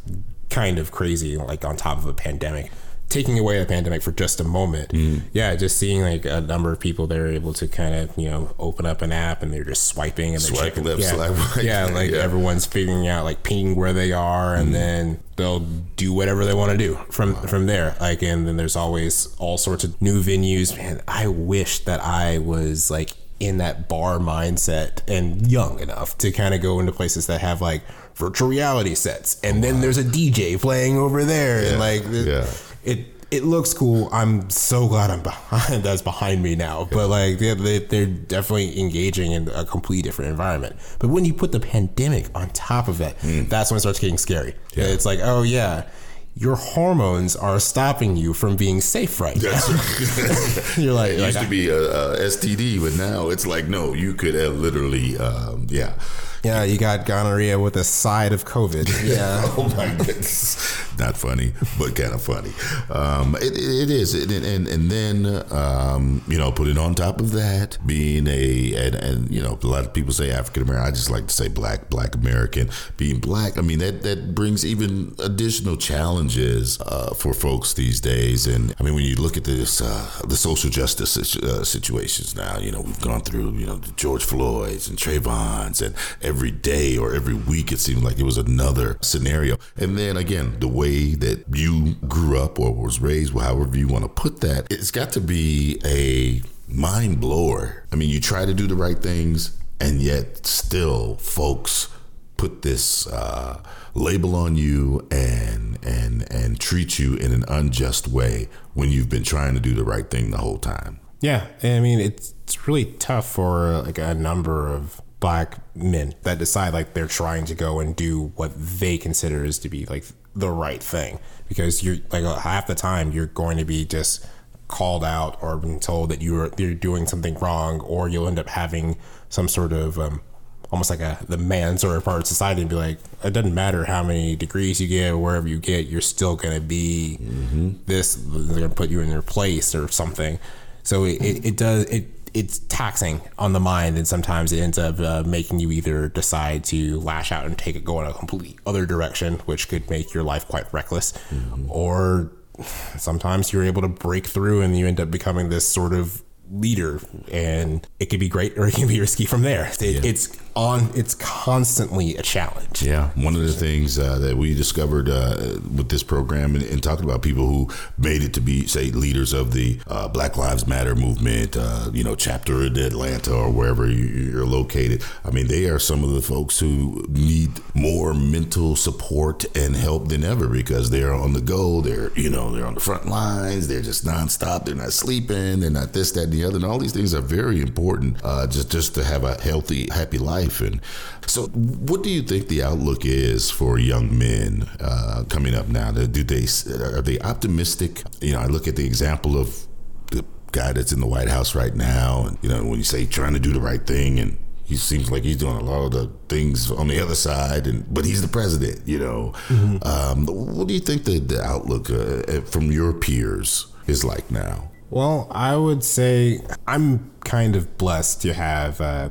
kind 0.51 0.79
of 0.79 0.91
crazy. 0.91 1.37
Like 1.37 1.65
on 1.65 1.77
top 1.77 1.99
of 1.99 2.07
a 2.07 2.15
pandemic 2.15 2.71
taking 3.11 3.39
away 3.39 3.59
the 3.59 3.67
pandemic 3.67 4.03
for 4.03 4.13
just 4.13 4.41
a 4.41 4.45
moment, 4.45 4.91
mm. 4.91 5.21
yeah, 5.33 5.55
just 5.57 5.77
seeing 5.77 6.01
like 6.01 6.25
a 6.25 6.41
number 6.41 6.73
of 6.73 6.81
people 6.81 7.07
that 7.09 7.19
are 7.19 7.27
able 7.27 7.53
to 7.53 7.69
kind 7.69 7.95
of 7.95 8.17
you 8.17 8.31
know 8.31 8.55
open 8.59 8.87
up 8.87 9.03
an 9.03 9.13
app 9.13 9.43
and 9.43 9.53
they're 9.53 9.65
just 9.65 9.87
swiping 9.87 10.35
and 10.35 10.43
they're 10.43 10.55
swipe 10.55 10.75
checking, 10.75 10.85
left, 10.85 11.01
yeah, 11.01 11.13
swipe 11.13 11.57
right. 11.57 11.65
yeah, 11.65 11.85
like 11.93 12.11
yeah. 12.13 12.19
everyone's 12.19 12.65
figuring 12.65 13.07
out 13.09 13.25
like 13.25 13.43
ping 13.43 13.75
where 13.77 13.93
they 13.93 14.13
are, 14.13 14.55
and 14.55 14.71
mm. 14.71 14.73
then 14.73 15.21
they'll 15.37 15.61
do 15.61 16.13
whatever 16.13 16.45
they 16.45 16.55
want 16.55 16.71
to 16.73 16.79
do 16.79 16.95
from 17.11 17.35
wow. 17.35 17.43
from 17.43 17.67
there. 17.67 17.97
Like, 18.01 18.23
and 18.23 18.47
then 18.47 18.57
there's 18.57 18.77
always 18.77 19.35
all 19.37 19.59
sorts 19.59 19.85
of 19.85 20.01
new 20.01 20.23
venues. 20.23 20.77
Man, 20.77 21.03
I 21.07 21.27
wish 21.27 21.81
that 21.81 22.01
I 22.01 22.39
was 22.39 22.91
like 22.91 23.11
in 23.41 23.57
that 23.57 23.89
bar 23.89 24.19
mindset 24.19 25.01
and 25.09 25.51
young 25.51 25.81
enough 25.81 26.17
to 26.19 26.31
kind 26.31 26.55
of 26.55 26.61
go 26.61 26.79
into 26.79 26.93
places 26.93 27.27
that 27.27 27.41
have 27.41 27.61
like 27.61 27.83
virtual 28.15 28.49
reality 28.49 28.95
sets 28.95 29.41
and 29.43 29.59
oh, 29.59 29.61
then 29.63 29.77
wow. 29.77 29.81
there's 29.81 29.97
a 29.97 30.05
DJ 30.05 30.61
playing 30.61 30.99
over 30.99 31.25
there 31.25 31.63
yeah. 31.63 31.71
and 31.71 31.79
like 31.79 32.03
yeah 32.11 32.47
it 32.85 33.07
it 33.31 33.45
looks 33.45 33.73
cool. 33.73 34.09
I'm 34.13 34.51
so 34.51 34.89
glad 34.89 35.11
I'm 35.11 35.23
behind 35.23 35.83
that's 35.85 36.03
behind 36.03 36.43
me 36.43 36.57
now. 36.57 36.89
But 36.91 37.09
like 37.09 37.39
they, 37.39 37.79
they're 37.79 38.07
definitely 38.07 38.81
engaging 38.81 39.33
in 39.33 39.49
a 39.49 39.65
completely 39.65 40.03
different 40.03 40.31
environment. 40.31 40.77
But 40.99 41.09
when 41.09 41.25
you 41.25 41.33
put 41.33 41.53
the 41.53 41.61
pandemic 41.61 42.27
on 42.35 42.51
top 42.51 42.89
of 42.89 43.01
it, 43.01 43.17
mm. 43.19 43.49
that's 43.49 43.71
when 43.71 43.77
it 43.77 43.81
starts 43.81 44.01
getting 44.01 44.19
scary. 44.19 44.55
Yeah. 44.75 44.85
It's 44.85 45.07
like, 45.07 45.21
oh 45.23 45.43
yeah, 45.43 45.89
your 46.35 46.57
hormones 46.57 47.37
are 47.37 47.61
stopping 47.61 48.17
you 48.17 48.35
from 48.35 48.57
being 48.57 48.81
safe 48.81 49.21
right 49.21 49.37
now. 49.37 49.51
You're 50.77 50.95
like, 50.95 51.13
it 51.13 51.21
used 51.21 51.37
like, 51.37 51.45
to 51.45 51.51
be 51.51 51.69
a, 51.69 51.77
a, 51.77 52.19
STD, 52.19 52.81
but 52.81 52.97
now 52.97 53.29
it's 53.29 53.47
like, 53.47 53.67
no, 53.67 53.95
you 53.95 54.15
could 54.15 54.35
have 54.35 54.57
literally, 54.57 55.19
um, 55.19 55.67
yeah 55.69 55.95
yeah, 56.43 56.65
you 56.65 56.79
got 56.79 57.07
gonorrhea 57.07 57.59
with 57.59 57.77
a 57.77 57.85
side 57.85 58.33
of 58.33 58.45
COVID. 58.45 58.89
Yeah. 59.11 59.43
oh 59.57 59.69
my 59.77 59.93
goodness. 60.05 60.57
Not 60.99 61.17
funny, 61.17 61.53
but 61.79 61.97
kind 61.97 62.13
of 62.13 62.23
funny. 62.23 62.53
Um, 62.91 63.35
it, 63.37 63.57
it 63.57 63.91
is, 63.91 64.15
and 64.15 64.31
and, 64.31 64.69
and 64.69 64.91
then 64.91 65.43
um, 65.51 66.23
you 66.29 66.37
know, 66.39 66.53
put 66.53 66.69
it 66.69 66.77
on 66.77 66.95
top 66.95 67.21
of 67.21 67.33
that, 67.33 67.79
being 67.87 68.27
a 68.27 68.75
and, 68.75 68.95
and 68.95 69.31
you 69.31 69.43
know, 69.43 69.59
a 69.61 69.67
lot 69.67 69.85
of 69.85 69.93
people 69.95 70.13
say 70.13 70.31
African 70.31 70.65
American. 70.65 70.87
I 70.87 70.91
just 70.91 71.11
like 71.11 71.27
to 71.29 71.33
say 71.33 71.49
black, 71.49 71.89
black 71.89 72.15
American. 72.15 72.71
Being 72.99 73.19
black, 73.21 73.57
I 73.57 73.63
mean 73.63 73.79
that 73.79 74.03
that 74.03 74.35
brings 74.35 74.65
even 74.65 75.15
additional 75.19 75.77
challenges 75.77 76.79
uh, 76.83 77.15
for 77.15 77.33
folks 77.33 77.73
these 77.73 78.01
days. 78.01 78.47
And 78.47 78.75
I 78.79 78.83
mean, 78.83 78.95
when 78.95 79.05
you 79.05 79.17
look 79.17 79.37
at 79.37 79.45
this, 79.45 79.81
uh, 79.81 80.11
the 80.29 80.37
social 80.37 80.71
justice 80.71 81.17
uh, 81.37 81.65
situations 81.65 82.37
now, 82.37 82.59
you 82.59 82.71
know, 82.71 82.83
we've 82.83 83.01
gone 83.01 83.23
through 83.23 83.53
you 83.53 83.67
know 83.67 83.77
the 83.77 83.93
George 83.93 84.25
Floyd's 84.25 84.89
and 84.89 84.99
Trayvon's 84.99 85.81
and 85.81 85.95
every 86.31 86.53
day 86.53 86.97
or 86.97 87.13
every 87.13 87.35
week, 87.35 87.73
it 87.73 87.81
seemed 87.81 88.05
like 88.05 88.21
it 88.21 88.23
was 88.23 88.39
another 88.39 88.97
scenario. 89.01 89.57
And 89.77 89.99
then 89.99 90.17
again, 90.17 90.61
the 90.61 90.69
way 90.69 91.15
that 91.17 91.45
you 91.53 91.97
grew 92.07 92.39
up 92.39 92.61
or 92.61 92.73
was 92.73 93.01
raised, 93.01 93.35
however 93.35 93.77
you 93.77 93.89
want 93.89 94.05
to 94.05 94.09
put 94.09 94.41
that, 94.41 94.69
it's 94.71 94.93
got 94.93 95.11
to 95.15 95.21
be 95.21 95.81
a 95.85 96.41
mind 96.73 97.21
blower. 97.21 97.85
I 97.93 97.97
mean, 97.97 98.11
you 98.11 98.21
try 98.21 98.47
to 98.47 98.55
do 98.55 98.69
the 98.69 98.77
right 98.77 98.97
things, 98.97 99.59
and 99.81 100.01
yet 100.01 100.47
still, 100.47 101.17
folks 101.17 101.89
put 102.37 102.63
this 102.63 103.09
uh, 103.09 103.61
label 103.95 104.37
on 104.37 104.55
you 104.55 105.07
and 105.11 105.79
and 105.83 106.31
and 106.33 106.61
treat 106.61 106.99
you 106.99 107.15
in 107.17 107.33
an 107.33 107.45
unjust 107.49 108.07
way 108.07 108.49
when 108.73 108.89
you've 108.89 109.11
been 109.11 109.25
trying 109.25 109.55
to 109.55 109.61
do 109.61 109.75
the 109.75 109.85
right 109.85 110.09
thing 110.11 110.31
the 110.31 110.39
whole 110.39 110.59
time. 110.59 111.01
Yeah, 111.21 111.49
I 111.63 111.81
mean 111.81 111.99
it's 111.99 112.35
it's 112.45 112.69
really 112.69 112.85
tough 112.85 113.29
for 113.29 113.83
like 113.83 113.99
a 113.99 114.15
number 114.15 114.69
of 114.69 115.03
black 115.21 115.59
men 115.77 116.15
that 116.23 116.39
decide 116.39 116.73
like 116.73 116.95
they're 116.95 117.07
trying 117.07 117.45
to 117.45 117.55
go 117.55 117.79
and 117.79 117.95
do 117.95 118.33
what 118.37 118.53
they 118.57 118.97
consider 118.97 119.45
is 119.45 119.59
to 119.59 119.69
be 119.69 119.85
like 119.87 120.05
the 120.35 120.51
right 120.51 120.83
thing 120.83 121.19
because 121.49 121.83
you're 121.83 121.99
like 122.11 122.25
half 122.41 122.67
the 122.67 122.75
time 122.75 123.13
you're 123.13 123.27
going 123.27 123.59
to 123.59 123.65
be 123.65 123.85
just 123.85 124.27
called 124.69 125.05
out 125.05 125.37
or 125.43 125.59
being 125.59 125.81
told 125.81 126.09
that 126.11 126.23
you're 126.23 126.51
you're 126.57 126.75
doing 126.75 127.07
something 127.07 127.35
wrong 127.35 127.81
or 127.81 128.09
you'll 128.09 128.29
end 128.29 128.39
up 128.39 128.49
having 128.49 128.97
some 129.29 129.49
sort 129.49 129.73
of 129.73 129.99
um, 129.99 130.23
almost 130.71 130.91
like 130.91 131.01
a 131.01 131.19
the 131.29 131.37
man 131.37 131.77
sort 131.77 131.97
of 131.97 132.05
part 132.05 132.21
of 132.21 132.27
society 132.27 132.61
and 132.61 132.71
be 132.71 132.77
like 132.77 132.99
it 133.25 133.33
doesn't 133.33 133.55
matter 133.55 133.85
how 133.85 134.03
many 134.03 134.37
degrees 134.37 134.81
you 134.81 134.87
get 134.87 135.11
or 135.11 135.19
wherever 135.19 135.49
you 135.49 135.59
get 135.59 135.87
you're 135.87 136.01
still 136.01 136.37
going 136.37 136.55
to 136.55 136.61
be 136.61 137.19
mm-hmm. 137.21 137.73
this 137.87 138.15
they're 138.15 138.59
going 138.59 138.69
to 138.69 138.75
put 138.75 138.89
you 138.89 139.01
in 139.01 139.11
your 139.11 139.23
place 139.23 139.75
or 139.75 139.89
something 139.89 140.39
so 140.85 141.05
it, 141.05 141.21
it, 141.21 141.45
it 141.45 141.57
does 141.57 141.85
it 141.87 142.20
it's 142.35 142.59
taxing 142.61 143.21
on 143.39 143.53
the 143.53 143.61
mind, 143.61 143.97
and 143.97 144.07
sometimes 144.07 144.53
it 144.53 144.61
ends 144.61 144.79
up 144.79 144.99
uh, 145.01 145.23
making 145.27 145.61
you 145.61 145.71
either 145.71 146.09
decide 146.09 146.65
to 146.65 147.01
lash 147.01 147.33
out 147.33 147.47
and 147.47 147.57
take 147.59 147.77
it 147.77 147.85
go 147.85 148.01
in 148.01 148.07
a 148.07 148.13
completely 148.13 148.59
other 148.67 148.87
direction, 148.87 149.35
which 149.47 149.69
could 149.69 149.89
make 149.91 150.15
your 150.15 150.23
life 150.23 150.47
quite 150.47 150.73
reckless, 150.73 151.13
mm-hmm. 151.13 151.71
or 151.71 152.33
sometimes 152.63 153.53
you're 153.53 153.65
able 153.65 153.83
to 153.83 153.89
break 153.89 154.27
through 154.27 154.61
and 154.61 154.79
you 154.79 154.87
end 154.87 155.01
up 155.01 155.11
becoming 155.11 155.49
this 155.49 155.67
sort 155.67 155.93
of 155.93 156.23
leader, 156.51 157.01
and 157.31 157.87
it 157.99 158.07
could 158.07 158.21
be 158.21 158.29
great 158.29 158.59
or 158.59 158.67
it 158.67 158.75
can 158.75 158.89
be 158.89 159.01
risky 159.01 159.25
from 159.25 159.43
there. 159.43 159.71
It, 159.81 159.83
yeah. 159.83 160.01
It's 160.11 160.37
on 160.57 160.91
it's 160.95 161.15
constantly 161.15 162.17
a 162.17 162.23
challenge. 162.23 162.83
Yeah 162.83 163.11
one 163.15 163.35
of 163.35 163.43
the 163.43 163.53
things 163.53 163.99
uh, 163.99 164.19
that 164.19 164.37
we 164.37 164.55
discovered 164.55 165.09
uh, 165.09 165.59
with 165.77 165.89
this 165.89 166.03
program 166.03 166.55
and, 166.55 166.65
and, 166.65 166.81
talking 166.81 167.05
about 167.05 167.21
people 167.21 167.47
who 167.47 167.69
made 167.99 168.23
it 168.23 168.33
to 168.33 168.41
be 168.41 168.67
say 168.67 168.91
leaders 168.91 169.35
of 169.35 169.53
the 169.53 169.79
uh, 169.87 170.09
black 170.09 170.37
lives 170.39 170.67
matter 170.67 170.95
movement 170.95 171.57
uh, 171.59 171.91
you 171.93 172.03
know 172.03 172.17
chapter 172.17 172.65
in 172.65 172.77
atlanta 172.79 173.35
or 173.35 173.51
wherever 173.51 173.87
you're 173.87 174.47
located. 174.47 175.03
I 175.25 175.31
mean 175.31 175.47
they 175.47 175.67
are 175.67 175.79
some 175.79 176.03
of 176.03 176.11
the 176.13 176.23
folks 176.23 176.59
who 176.59 177.05
need 177.11 177.51
more 177.75 178.15
mental 178.15 178.77
support 178.77 179.45
and 179.57 179.77
help 179.77 180.09
than 180.09 180.25
ever 180.25 180.49
because 180.49 180.89
they're 180.91 181.13
on 181.13 181.35
the 181.35 181.41
go 181.41 181.81
they're 181.81 182.13
you 182.19 182.31
know 182.31 182.51
they're 182.51 182.67
on 182.67 182.75
the 182.75 182.81
front 182.81 183.07
lines 183.07 183.69
they're 183.69 183.83
just 183.83 184.05
nonstop 184.07 184.65
they're 184.65 184.75
not 184.75 184.93
sleeping 184.93 185.61
they're 185.61 185.71
not 185.71 185.93
this 185.93 186.13
that 186.13 186.25
and 186.25 186.33
the 186.33 186.45
other 186.45 186.57
and 186.57 186.65
all 186.65 186.79
these 186.79 186.93
things 186.93 187.15
are 187.15 187.21
very 187.21 187.61
important 187.61 188.17
uh, 188.25 188.47
just 188.47 188.71
just 188.71 188.95
to 188.95 189.05
have 189.05 189.25
a 189.25 189.41
healthy 189.43 189.87
happy 189.93 190.19
life 190.19 190.40
life. 190.41 190.61
And 190.61 190.81
so, 191.27 191.47
what 191.47 192.03
do 192.03 192.11
you 192.11 192.23
think 192.23 192.49
the 192.49 192.63
outlook 192.63 193.05
is 193.05 193.51
for 193.51 193.79
young 193.79 194.17
men 194.17 194.69
uh, 194.81 195.25
coming 195.29 195.55
up 195.55 195.69
now? 195.69 195.91
Do 195.93 196.07
they 196.07 196.47
are 196.83 197.03
they 197.03 197.19
optimistic? 197.21 198.03
You 198.21 198.33
know, 198.33 198.41
I 198.41 198.47
look 198.47 198.69
at 198.69 198.77
the 198.77 198.87
example 198.87 199.39
of 199.39 199.67
the 200.11 200.25
guy 200.53 200.73
that's 200.73 200.93
in 200.93 201.01
the 201.01 201.07
White 201.07 201.29
House 201.29 201.55
right 201.55 201.75
now, 201.75 202.27
and 202.27 202.39
you 202.43 202.49
know, 202.49 202.65
when 202.65 202.79
you 202.79 202.85
say 202.85 203.07
trying 203.07 203.35
to 203.35 203.41
do 203.41 203.53
the 203.53 203.61
right 203.61 203.87
thing 203.87 204.19
and 204.19 204.39
he 204.65 204.77
seems 204.77 205.11
like 205.11 205.25
he's 205.25 205.37
doing 205.37 205.57
a 205.57 205.65
lot 205.65 205.87
of 205.87 205.91
the 205.91 206.09
things 206.29 206.71
on 206.71 206.87
the 206.87 207.01
other 207.01 207.17
side, 207.17 207.67
and 207.67 207.93
but 207.93 208.05
he's 208.05 208.23
the 208.23 208.29
president, 208.29 208.87
you 208.87 209.01
know. 209.01 209.33
Mm-hmm. 209.49 209.79
Um, 209.83 210.27
what 210.27 210.69
do 210.69 210.75
you 210.75 210.81
think 210.81 211.05
the, 211.05 211.19
the 211.19 211.43
outlook 211.43 211.91
uh, 211.91 212.41
from 212.43 212.71
your 212.71 212.93
peers 212.93 213.67
is 213.89 214.05
like 214.05 214.31
now? 214.31 214.71
Well, 214.89 215.29
I 215.31 215.57
would 215.57 215.83
say 215.83 216.41
I'm 216.69 217.11
kind 217.25 217.57
of 217.57 217.79
blessed 217.79 218.23
to 218.23 218.33
have 218.33 218.81
uh, 218.81 219.11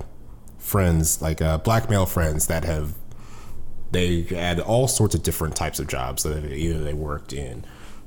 friends, 0.69 1.21
like 1.21 1.41
uh, 1.41 1.57
black 1.57 1.89
male 1.89 2.05
friends 2.05 2.47
that 2.47 2.63
have 2.63 2.93
they 3.91 4.21
had 4.21 4.59
all 4.59 4.87
sorts 4.87 5.15
of 5.15 5.23
different 5.23 5.55
types 5.55 5.79
of 5.79 5.87
jobs. 5.87 6.23
that 6.23 6.45
either 6.45 6.79
they 6.83 6.93
worked 6.93 7.33
in 7.33 7.65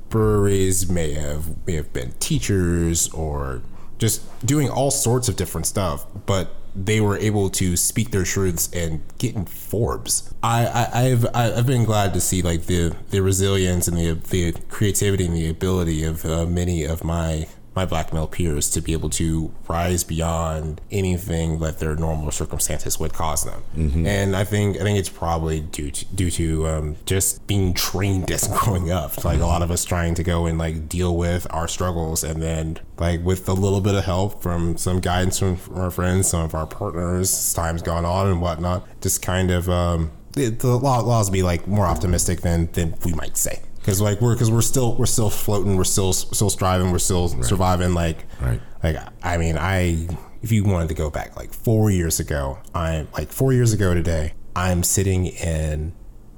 breweries, 0.08 0.88
may 0.88 1.14
have 1.14 1.66
may 1.66 1.74
have 1.74 1.92
been 1.92 2.12
teachers, 2.20 3.08
or 3.08 3.62
just 3.98 4.22
doing 4.46 4.70
all 4.70 4.90
sorts 4.90 5.28
of 5.28 5.36
different 5.36 5.66
stuff. 5.66 6.06
But 6.26 6.54
they 6.74 7.00
were 7.00 7.18
able 7.18 7.50
to 7.50 7.76
speak 7.76 8.12
their 8.12 8.24
truths 8.24 8.70
and 8.72 9.02
get 9.18 9.34
in 9.34 9.44
Forbes. 9.44 10.32
I, 10.42 10.66
I 10.66 11.00
I've 11.06 11.26
I've 11.34 11.66
been 11.66 11.84
glad 11.84 12.14
to 12.14 12.20
see 12.20 12.42
like 12.42 12.66
the 12.66 12.94
the 13.10 13.20
resilience 13.20 13.88
and 13.88 13.96
the 13.96 14.12
the 14.12 14.52
creativity 14.68 15.26
and 15.26 15.36
the 15.36 15.48
ability 15.48 16.04
of 16.04 16.24
uh, 16.24 16.46
many 16.46 16.84
of 16.84 17.02
my 17.02 17.48
my 17.74 17.86
black 17.86 18.12
male 18.12 18.26
peers 18.26 18.70
to 18.70 18.80
be 18.80 18.92
able 18.92 19.08
to 19.08 19.52
rise 19.68 20.04
beyond 20.04 20.80
anything 20.90 21.58
that 21.60 21.78
their 21.78 21.96
normal 21.96 22.30
circumstances 22.30 23.00
would 23.00 23.12
cause 23.12 23.44
them. 23.44 23.62
Mm-hmm. 23.76 24.06
And 24.06 24.36
I 24.36 24.44
think 24.44 24.76
I 24.76 24.80
think 24.80 24.98
it's 24.98 25.08
probably 25.08 25.60
due 25.60 25.90
to 25.90 26.04
due 26.06 26.30
to 26.32 26.66
um, 26.68 26.96
just 27.06 27.46
being 27.46 27.74
trained 27.74 28.30
as 28.30 28.48
growing 28.58 28.90
up. 28.90 29.24
Like 29.24 29.40
a 29.40 29.46
lot 29.46 29.62
of 29.62 29.70
us 29.70 29.84
trying 29.84 30.14
to 30.16 30.22
go 30.22 30.46
and 30.46 30.58
like 30.58 30.88
deal 30.88 31.16
with 31.16 31.46
our 31.50 31.68
struggles, 31.68 32.22
and 32.22 32.42
then 32.42 32.78
like 32.98 33.24
with 33.24 33.48
a 33.48 33.54
little 33.54 33.80
bit 33.80 33.94
of 33.94 34.04
help 34.04 34.42
from 34.42 34.76
some 34.76 35.00
guidance 35.00 35.38
from 35.38 35.58
our 35.74 35.90
friends, 35.90 36.28
some 36.28 36.44
of 36.44 36.54
our 36.54 36.66
partners, 36.66 37.54
time's 37.54 37.82
gone 37.82 38.04
on 38.04 38.28
and 38.28 38.40
whatnot, 38.40 38.86
just 39.00 39.22
kind 39.22 39.50
of 39.50 39.68
um, 39.70 40.10
the, 40.32 40.48
the 40.48 40.76
laws 40.76 41.30
be 41.30 41.42
like 41.42 41.66
more 41.66 41.86
optimistic 41.86 42.42
than 42.42 42.70
than 42.72 42.94
we 43.04 43.12
might 43.12 43.36
say 43.36 43.60
because 43.82 44.00
like 44.00 44.20
we're 44.20 44.34
because 44.34 44.50
we're 44.50 44.62
still 44.62 44.94
we're 44.94 45.06
still 45.06 45.28
floating 45.28 45.76
we're 45.76 45.84
still 45.84 46.12
still 46.12 46.48
striving 46.48 46.92
we're 46.92 46.98
still 46.98 47.28
right. 47.28 47.44
surviving 47.44 47.94
like 47.94 48.24
right 48.40 48.60
like 48.82 48.96
i 49.22 49.36
mean 49.36 49.58
i 49.58 50.06
if 50.40 50.52
you 50.52 50.64
wanted 50.64 50.88
to 50.88 50.94
go 50.94 51.10
back 51.10 51.36
like 51.36 51.52
four 51.52 51.90
years 51.90 52.20
ago 52.20 52.58
i'm 52.74 53.08
like 53.12 53.30
four 53.30 53.52
years 53.52 53.72
ago 53.72 53.92
today 53.92 54.32
i'm 54.54 54.82
sitting 54.82 55.26
in 55.26 55.92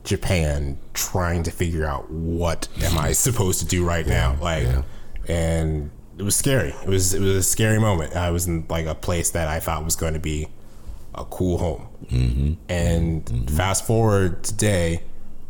japan 0.04 0.78
trying 0.94 1.42
to 1.42 1.50
figure 1.50 1.84
out 1.84 2.10
what 2.10 2.66
am 2.82 2.98
i 2.98 3.12
supposed 3.12 3.60
to 3.60 3.66
do 3.66 3.84
right 3.84 4.06
now 4.06 4.36
like 4.40 4.64
yeah. 4.64 4.82
and 5.28 5.90
it 6.18 6.22
was 6.22 6.34
scary 6.34 6.70
it 6.70 6.88
was 6.88 7.12
it 7.12 7.20
was 7.20 7.36
a 7.36 7.42
scary 7.42 7.78
moment 7.78 8.14
i 8.16 8.30
was 8.30 8.46
in 8.46 8.64
like 8.68 8.86
a 8.86 8.94
place 8.94 9.30
that 9.30 9.48
i 9.48 9.60
thought 9.60 9.84
was 9.84 9.96
going 9.96 10.14
to 10.14 10.20
be 10.20 10.48
a 11.14 11.24
cool 11.26 11.58
home 11.58 11.86
mm-hmm. 12.06 12.52
and 12.68 13.24
mm-hmm. 13.26 13.56
fast 13.56 13.86
forward 13.86 14.42
today 14.42 15.02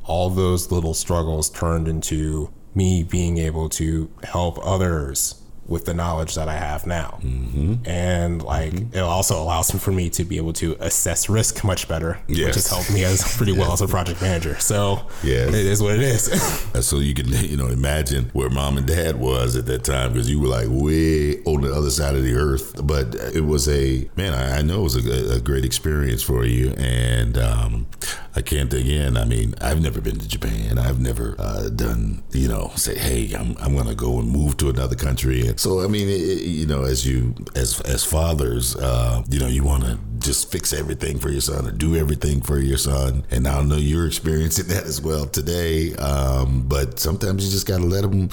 all 0.04 0.30
those 0.30 0.70
little 0.70 0.94
struggles 0.94 1.50
turned 1.50 1.88
into 1.88 2.52
me 2.74 3.02
being 3.02 3.38
able 3.38 3.68
to 3.68 4.10
help 4.22 4.58
others 4.64 5.40
with 5.66 5.86
the 5.86 5.94
knowledge 5.94 6.34
that 6.34 6.48
I 6.48 6.54
have 6.56 6.86
now. 6.86 7.18
Mm-hmm. 7.22 7.86
And 7.86 8.42
like 8.42 8.72
mm-hmm. 8.72 8.96
it 8.96 9.00
also 9.00 9.40
allows 9.42 9.70
for 9.70 9.92
me 9.92 10.10
to 10.10 10.24
be 10.24 10.36
able 10.36 10.52
to 10.54 10.76
assess 10.80 11.28
risk 11.28 11.64
much 11.64 11.88
better, 11.88 12.18
yes. 12.28 12.46
which 12.46 12.54
has 12.56 12.68
helped 12.68 12.92
me 12.92 13.04
as 13.04 13.22
pretty 13.36 13.52
well 13.52 13.72
as 13.72 13.80
a 13.80 13.88
project 13.88 14.20
manager. 14.20 14.58
So 14.58 15.06
yes. 15.22 15.48
it 15.48 15.54
is 15.54 15.82
what 15.82 15.94
it 15.94 16.02
is. 16.02 16.24
so 16.86 16.98
you 16.98 17.14
can 17.14 17.28
you 17.28 17.56
know 17.56 17.68
imagine 17.68 18.30
where 18.32 18.50
mom 18.50 18.76
and 18.76 18.86
dad 18.86 19.18
was 19.18 19.56
at 19.56 19.66
that 19.66 19.84
time 19.84 20.12
because 20.12 20.30
you 20.30 20.40
were 20.40 20.48
like 20.48 20.66
way 20.68 21.42
on 21.44 21.62
the 21.62 21.72
other 21.72 21.90
side 21.90 22.14
of 22.14 22.24
the 22.24 22.34
earth. 22.34 22.86
But 22.86 23.14
it 23.14 23.44
was 23.44 23.68
a 23.68 24.08
man, 24.16 24.34
I, 24.34 24.58
I 24.58 24.62
know 24.62 24.80
it 24.80 24.84
was 24.84 25.06
a, 25.06 25.36
a, 25.36 25.40
great 25.40 25.64
experience 25.64 26.22
for 26.22 26.44
you, 26.44 26.70
and 26.78 27.36
um, 27.38 27.86
I 28.36 28.42
can't 28.42 28.72
again. 28.72 29.16
I 29.16 29.24
mean, 29.24 29.54
I've 29.60 29.80
never 29.80 30.00
been 30.00 30.18
to 30.18 30.28
Japan. 30.28 30.78
I've 30.78 31.00
never 31.00 31.36
uh, 31.38 31.68
done 31.68 32.22
you 32.32 32.48
know 32.48 32.72
say, 32.76 32.96
hey, 32.98 33.32
I'm 33.34 33.56
I'm 33.60 33.76
gonna 33.76 33.94
go 33.94 34.18
and 34.18 34.28
move 34.28 34.56
to 34.58 34.70
another 34.70 34.96
country 34.96 35.52
so 35.56 35.82
I 35.82 35.86
mean, 35.86 36.08
it, 36.08 36.42
you 36.42 36.66
know, 36.66 36.82
as 36.82 37.06
you 37.06 37.34
as 37.54 37.80
as 37.82 38.04
fathers, 38.04 38.76
uh, 38.76 39.22
you 39.28 39.38
know, 39.38 39.46
you 39.46 39.64
want 39.64 39.84
to 39.84 39.98
just 40.24 40.50
fix 40.50 40.72
everything 40.72 41.18
for 41.18 41.30
your 41.30 41.40
son 41.40 41.66
or 41.66 41.70
do 41.70 41.96
everything 41.96 42.40
for 42.40 42.58
your 42.58 42.78
son. 42.78 43.24
And 43.30 43.46
I 43.46 43.62
know 43.62 43.76
you're 43.76 44.06
experiencing 44.06 44.66
that 44.68 44.84
as 44.84 45.00
well 45.00 45.26
today. 45.26 45.94
Um, 45.94 46.66
but 46.66 46.98
sometimes 46.98 47.44
you 47.44 47.50
just 47.50 47.66
got 47.66 47.78
to 47.78 47.84
let 47.84 48.02
them 48.02 48.30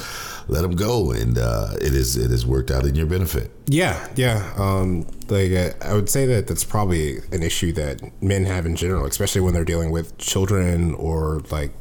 let 0.48 0.62
them 0.62 0.76
go, 0.76 1.12
and 1.12 1.38
uh, 1.38 1.74
it 1.76 1.94
is 1.94 2.18
it 2.18 2.32
has 2.32 2.46
worked 2.46 2.72
out 2.72 2.86
in 2.86 2.96
your 2.96 3.06
benefit. 3.06 3.52
Yeah, 3.68 4.08
yeah. 4.16 4.54
Um, 4.58 5.06
like 5.30 5.52
I 5.84 5.94
would 5.94 6.10
say 6.10 6.26
that 6.26 6.48
that's 6.48 6.64
probably 6.64 7.20
an 7.32 7.44
issue 7.44 7.72
that 7.74 8.02
men 8.22 8.46
have 8.46 8.66
in 8.66 8.76
general, 8.76 9.06
especially 9.06 9.42
when 9.42 9.54
they're 9.54 9.66
dealing 9.66 9.92
with 9.92 10.18
children 10.18 10.94
or 10.96 11.42
like 11.52 11.74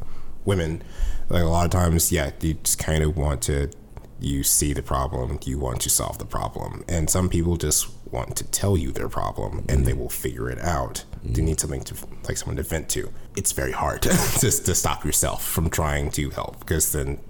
women. 0.44 0.82
Like 1.28 1.44
a 1.44 1.46
lot 1.46 1.64
of 1.64 1.70
times, 1.70 2.10
yeah, 2.10 2.32
you 2.40 2.54
just 2.54 2.78
kind 2.78 3.04
of 3.04 3.16
want 3.16 3.42
to 3.42 3.70
you 4.20 4.42
see 4.42 4.72
the 4.72 4.82
problem, 4.82 5.38
you 5.44 5.58
want 5.58 5.80
to 5.80 5.90
solve 5.90 6.18
the 6.18 6.24
problem. 6.24 6.84
And 6.88 7.08
some 7.08 7.28
people 7.28 7.56
just 7.56 7.88
want 8.10 8.36
to 8.36 8.44
tell 8.44 8.76
you 8.76 8.92
their 8.92 9.08
problem 9.08 9.64
and 9.68 9.86
they 9.86 9.92
will 9.92 10.08
figure 10.08 10.50
it 10.50 10.58
out. 10.60 11.04
Mm-hmm. 11.24 11.32
They 11.32 11.42
need 11.42 11.60
something 11.60 11.82
to 11.82 11.94
like 12.28 12.36
someone 12.36 12.56
to 12.56 12.62
vent 12.62 12.88
to. 12.90 13.12
It's 13.36 13.52
very 13.52 13.72
hard 13.72 14.02
to, 14.02 14.10
to 14.10 14.74
stop 14.74 15.04
yourself 15.04 15.44
from 15.44 15.70
trying 15.70 16.10
to 16.12 16.30
help 16.30 16.60
because 16.60 16.92
then 16.92 17.20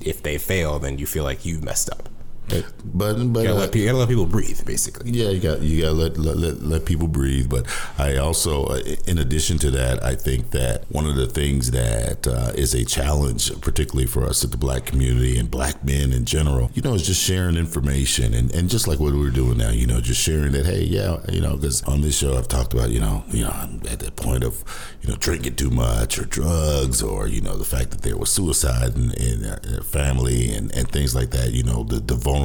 if 0.00 0.22
they 0.22 0.38
fail, 0.38 0.78
then 0.78 0.98
you 0.98 1.06
feel 1.06 1.24
like 1.24 1.44
you 1.44 1.60
messed 1.60 1.90
up. 1.90 2.08
But 2.52 3.32
but, 3.32 3.44
gotta, 3.44 3.54
uh, 3.54 3.58
let, 3.58 3.74
you 3.74 3.86
gotta, 3.86 3.98
let, 3.98 4.08
people 4.08 4.26
breathe, 4.26 4.64
basically. 4.64 5.10
Yeah, 5.10 5.30
you 5.30 5.40
got 5.40 5.60
you 5.60 5.82
gotta 5.82 5.94
let, 5.94 6.18
let 6.18 6.36
let, 6.36 6.62
let 6.62 6.84
people 6.84 7.08
breathe. 7.08 7.48
But 7.48 7.66
I 7.98 8.16
also, 8.16 8.64
uh, 8.64 8.82
in 9.06 9.18
addition 9.18 9.58
to 9.58 9.70
that, 9.72 10.02
I 10.02 10.14
think 10.14 10.50
that 10.50 10.84
one 10.90 11.06
of 11.06 11.16
the 11.16 11.26
things 11.26 11.70
that 11.70 12.26
uh, 12.26 12.52
is 12.54 12.74
a 12.74 12.84
challenge, 12.84 13.60
particularly 13.60 14.06
for 14.06 14.24
us 14.24 14.44
at 14.44 14.50
the 14.50 14.56
Black 14.56 14.86
community 14.86 15.38
and 15.38 15.50
Black 15.50 15.84
men 15.84 16.12
in 16.12 16.24
general, 16.24 16.70
you 16.74 16.82
know, 16.82 16.94
is 16.94 17.06
just 17.06 17.22
sharing 17.22 17.56
information 17.56 18.34
and, 18.34 18.54
and 18.54 18.68
just 18.68 18.86
like 18.86 19.00
what 19.00 19.14
we're 19.14 19.30
doing 19.30 19.58
now, 19.58 19.70
you 19.70 19.86
know, 19.86 20.00
just 20.00 20.20
sharing 20.20 20.52
that. 20.52 20.66
Hey, 20.66 20.82
yeah, 20.82 21.18
you 21.30 21.40
know, 21.40 21.56
because 21.56 21.82
on 21.84 22.00
this 22.00 22.18
show 22.18 22.36
I've 22.36 22.48
talked 22.48 22.74
about, 22.74 22.90
you 22.90 23.00
know, 23.00 23.24
you 23.28 23.44
know, 23.44 23.50
I'm 23.50 23.80
at 23.88 24.00
the 24.00 24.10
point 24.10 24.44
of, 24.44 24.64
you 25.00 25.08
know, 25.08 25.16
drinking 25.16 25.56
too 25.56 25.70
much 25.70 26.18
or 26.18 26.24
drugs 26.24 27.02
or 27.02 27.26
you 27.26 27.40
know 27.40 27.56
the 27.56 27.64
fact 27.64 27.90
that 27.90 28.02
there 28.02 28.16
was 28.16 28.30
suicide 28.30 28.96
in, 28.96 29.12
in 29.12 29.42
their 29.42 29.82
family 29.82 30.52
and, 30.52 30.72
and 30.74 30.90
things 30.90 31.14
like 31.14 31.30
that. 31.30 31.52
You 31.52 31.62
know, 31.62 31.84
the 31.84 32.00
the 32.00 32.14
vulnerability 32.14 32.41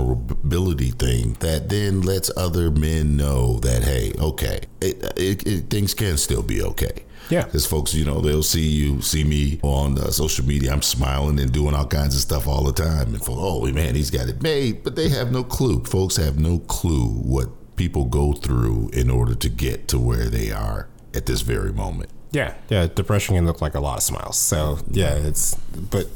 thing 0.97 1.33
that 1.39 1.69
then 1.69 2.01
lets 2.01 2.29
other 2.38 2.71
men 2.71 3.15
know 3.15 3.60
that 3.60 3.83
hey, 3.83 4.13
okay, 4.19 4.62
it, 4.81 5.03
it, 5.17 5.47
it, 5.47 5.69
things 5.69 5.93
can 5.93 6.17
still 6.17 6.43
be 6.43 6.62
okay. 6.62 7.03
Yeah, 7.29 7.43
because 7.43 7.65
folks, 7.65 7.93
you 7.93 8.05
know, 8.05 8.21
they'll 8.21 8.43
see 8.43 8.67
you, 8.67 9.01
see 9.01 9.23
me 9.23 9.60
on 9.62 9.97
uh, 9.97 10.12
social 10.12 10.45
media. 10.45 10.71
I'm 10.71 10.81
smiling 10.81 11.39
and 11.39 11.51
doing 11.51 11.75
all 11.75 11.86
kinds 11.86 12.15
of 12.15 12.21
stuff 12.21 12.47
all 12.47 12.63
the 12.63 12.71
time, 12.71 13.13
and 13.13 13.23
for 13.23 13.36
oh 13.38 13.65
man, 13.65 13.95
he's 13.95 14.12
got 14.12 14.29
it 14.29 14.41
made, 14.41 14.83
but 14.83 14.95
they 14.95 15.10
have 15.10 15.31
no 15.31 15.43
clue. 15.43 15.83
Folks 15.83 16.15
have 16.15 16.39
no 16.39 16.60
clue 16.60 17.10
what 17.10 17.49
people 17.75 18.05
go 18.05 18.33
through 18.33 18.89
in 18.93 19.10
order 19.10 19.36
to 19.36 19.49
get 19.49 19.88
to 19.89 19.99
where 19.99 20.29
they 20.29 20.51
are 20.51 20.88
at 21.13 21.25
this 21.25 21.41
very 21.41 21.73
moment. 21.73 22.10
Yeah, 22.31 22.53
yeah. 22.69 22.88
Depression 22.88 23.36
can 23.36 23.45
look 23.45 23.62
like 23.62 23.75
a 23.75 23.79
lot 23.79 23.97
of 23.97 24.03
smiles. 24.03 24.38
So 24.38 24.79
yeah, 24.89 25.15
it's 25.15 25.55
but 25.55 26.07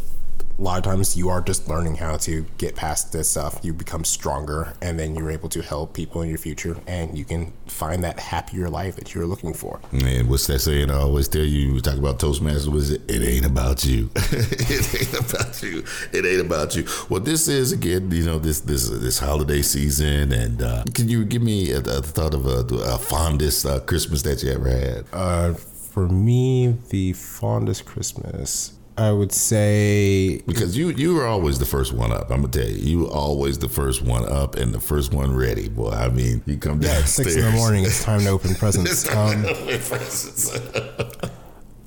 a 0.61 0.63
lot 0.63 0.77
of 0.77 0.83
times 0.83 1.17
you 1.17 1.27
are 1.27 1.41
just 1.41 1.67
learning 1.67 1.95
how 1.95 2.15
to 2.15 2.45
get 2.59 2.75
past 2.75 3.11
this 3.11 3.31
stuff. 3.31 3.59
You 3.63 3.73
become 3.73 4.05
stronger, 4.05 4.73
and 4.79 4.99
then 4.99 5.15
you're 5.15 5.31
able 5.31 5.49
to 5.49 5.61
help 5.63 5.95
people 5.95 6.21
in 6.21 6.29
your 6.29 6.37
future, 6.37 6.77
and 6.85 7.17
you 7.17 7.25
can 7.25 7.51
find 7.65 8.03
that 8.03 8.19
happier 8.19 8.69
life 8.69 8.95
that 8.97 9.15
you're 9.15 9.25
looking 9.25 9.55
for. 9.55 9.79
And 9.91 10.29
what's 10.29 10.45
that 10.47 10.59
saying? 10.59 10.91
I 10.91 10.97
always 10.97 11.27
tell 11.27 11.41
you, 11.43 11.73
we 11.73 11.81
talk 11.81 11.97
about 11.97 12.19
Toastmasters. 12.19 12.67
Was 12.67 12.91
it? 12.91 13.01
It 13.09 13.23
ain't 13.23 13.47
about 13.47 13.83
you. 13.83 14.11
it 14.15 15.01
ain't 15.01 15.31
about 15.31 15.63
you. 15.63 15.83
It 16.13 16.25
ain't 16.27 16.45
about 16.45 16.75
you. 16.75 16.85
Well, 17.09 17.21
this 17.21 17.47
is 17.47 17.71
again, 17.71 18.11
you 18.11 18.23
know, 18.23 18.37
this 18.37 18.59
this 18.59 18.87
this 18.87 19.17
holiday 19.17 19.63
season, 19.63 20.31
and 20.31 20.61
uh, 20.61 20.83
can 20.93 21.09
you 21.09 21.25
give 21.25 21.41
me 21.41 21.71
a, 21.71 21.79
a 21.79 22.03
thought 22.03 22.35
of 22.35 22.45
a, 22.45 22.75
a 22.83 22.99
fondest 22.99 23.65
uh, 23.65 23.79
Christmas 23.79 24.21
that 24.21 24.43
you 24.43 24.51
ever 24.51 24.69
had? 24.69 25.05
Uh, 25.11 25.53
for 25.55 26.07
me, 26.07 26.77
the 26.91 27.13
fondest 27.13 27.85
Christmas 27.85 28.73
I 29.01 29.11
would 29.11 29.31
say 29.31 30.41
because 30.45 30.77
you 30.77 30.89
you 30.89 31.15
were 31.15 31.25
always 31.25 31.57
the 31.57 31.65
first 31.65 31.91
one 31.91 32.11
up. 32.11 32.29
I'm 32.29 32.41
gonna 32.41 32.49
tell 32.49 32.67
you, 32.67 32.75
you 32.75 32.99
were 32.99 33.11
always 33.11 33.57
the 33.57 33.67
first 33.67 34.03
one 34.03 34.27
up 34.29 34.55
and 34.55 34.71
the 34.71 34.79
first 34.79 35.11
one 35.11 35.35
ready. 35.35 35.69
Boy, 35.69 35.89
I 35.89 36.09
mean, 36.09 36.43
you 36.45 36.57
come 36.57 36.79
down 36.79 36.99
yeah, 36.99 37.05
six 37.05 37.35
in 37.35 37.41
the 37.41 37.51
morning. 37.51 37.83
It's 37.83 38.03
time 38.03 38.19
to 38.21 38.29
open 38.29 38.53
presents. 38.55 39.09
Um, 39.21 39.43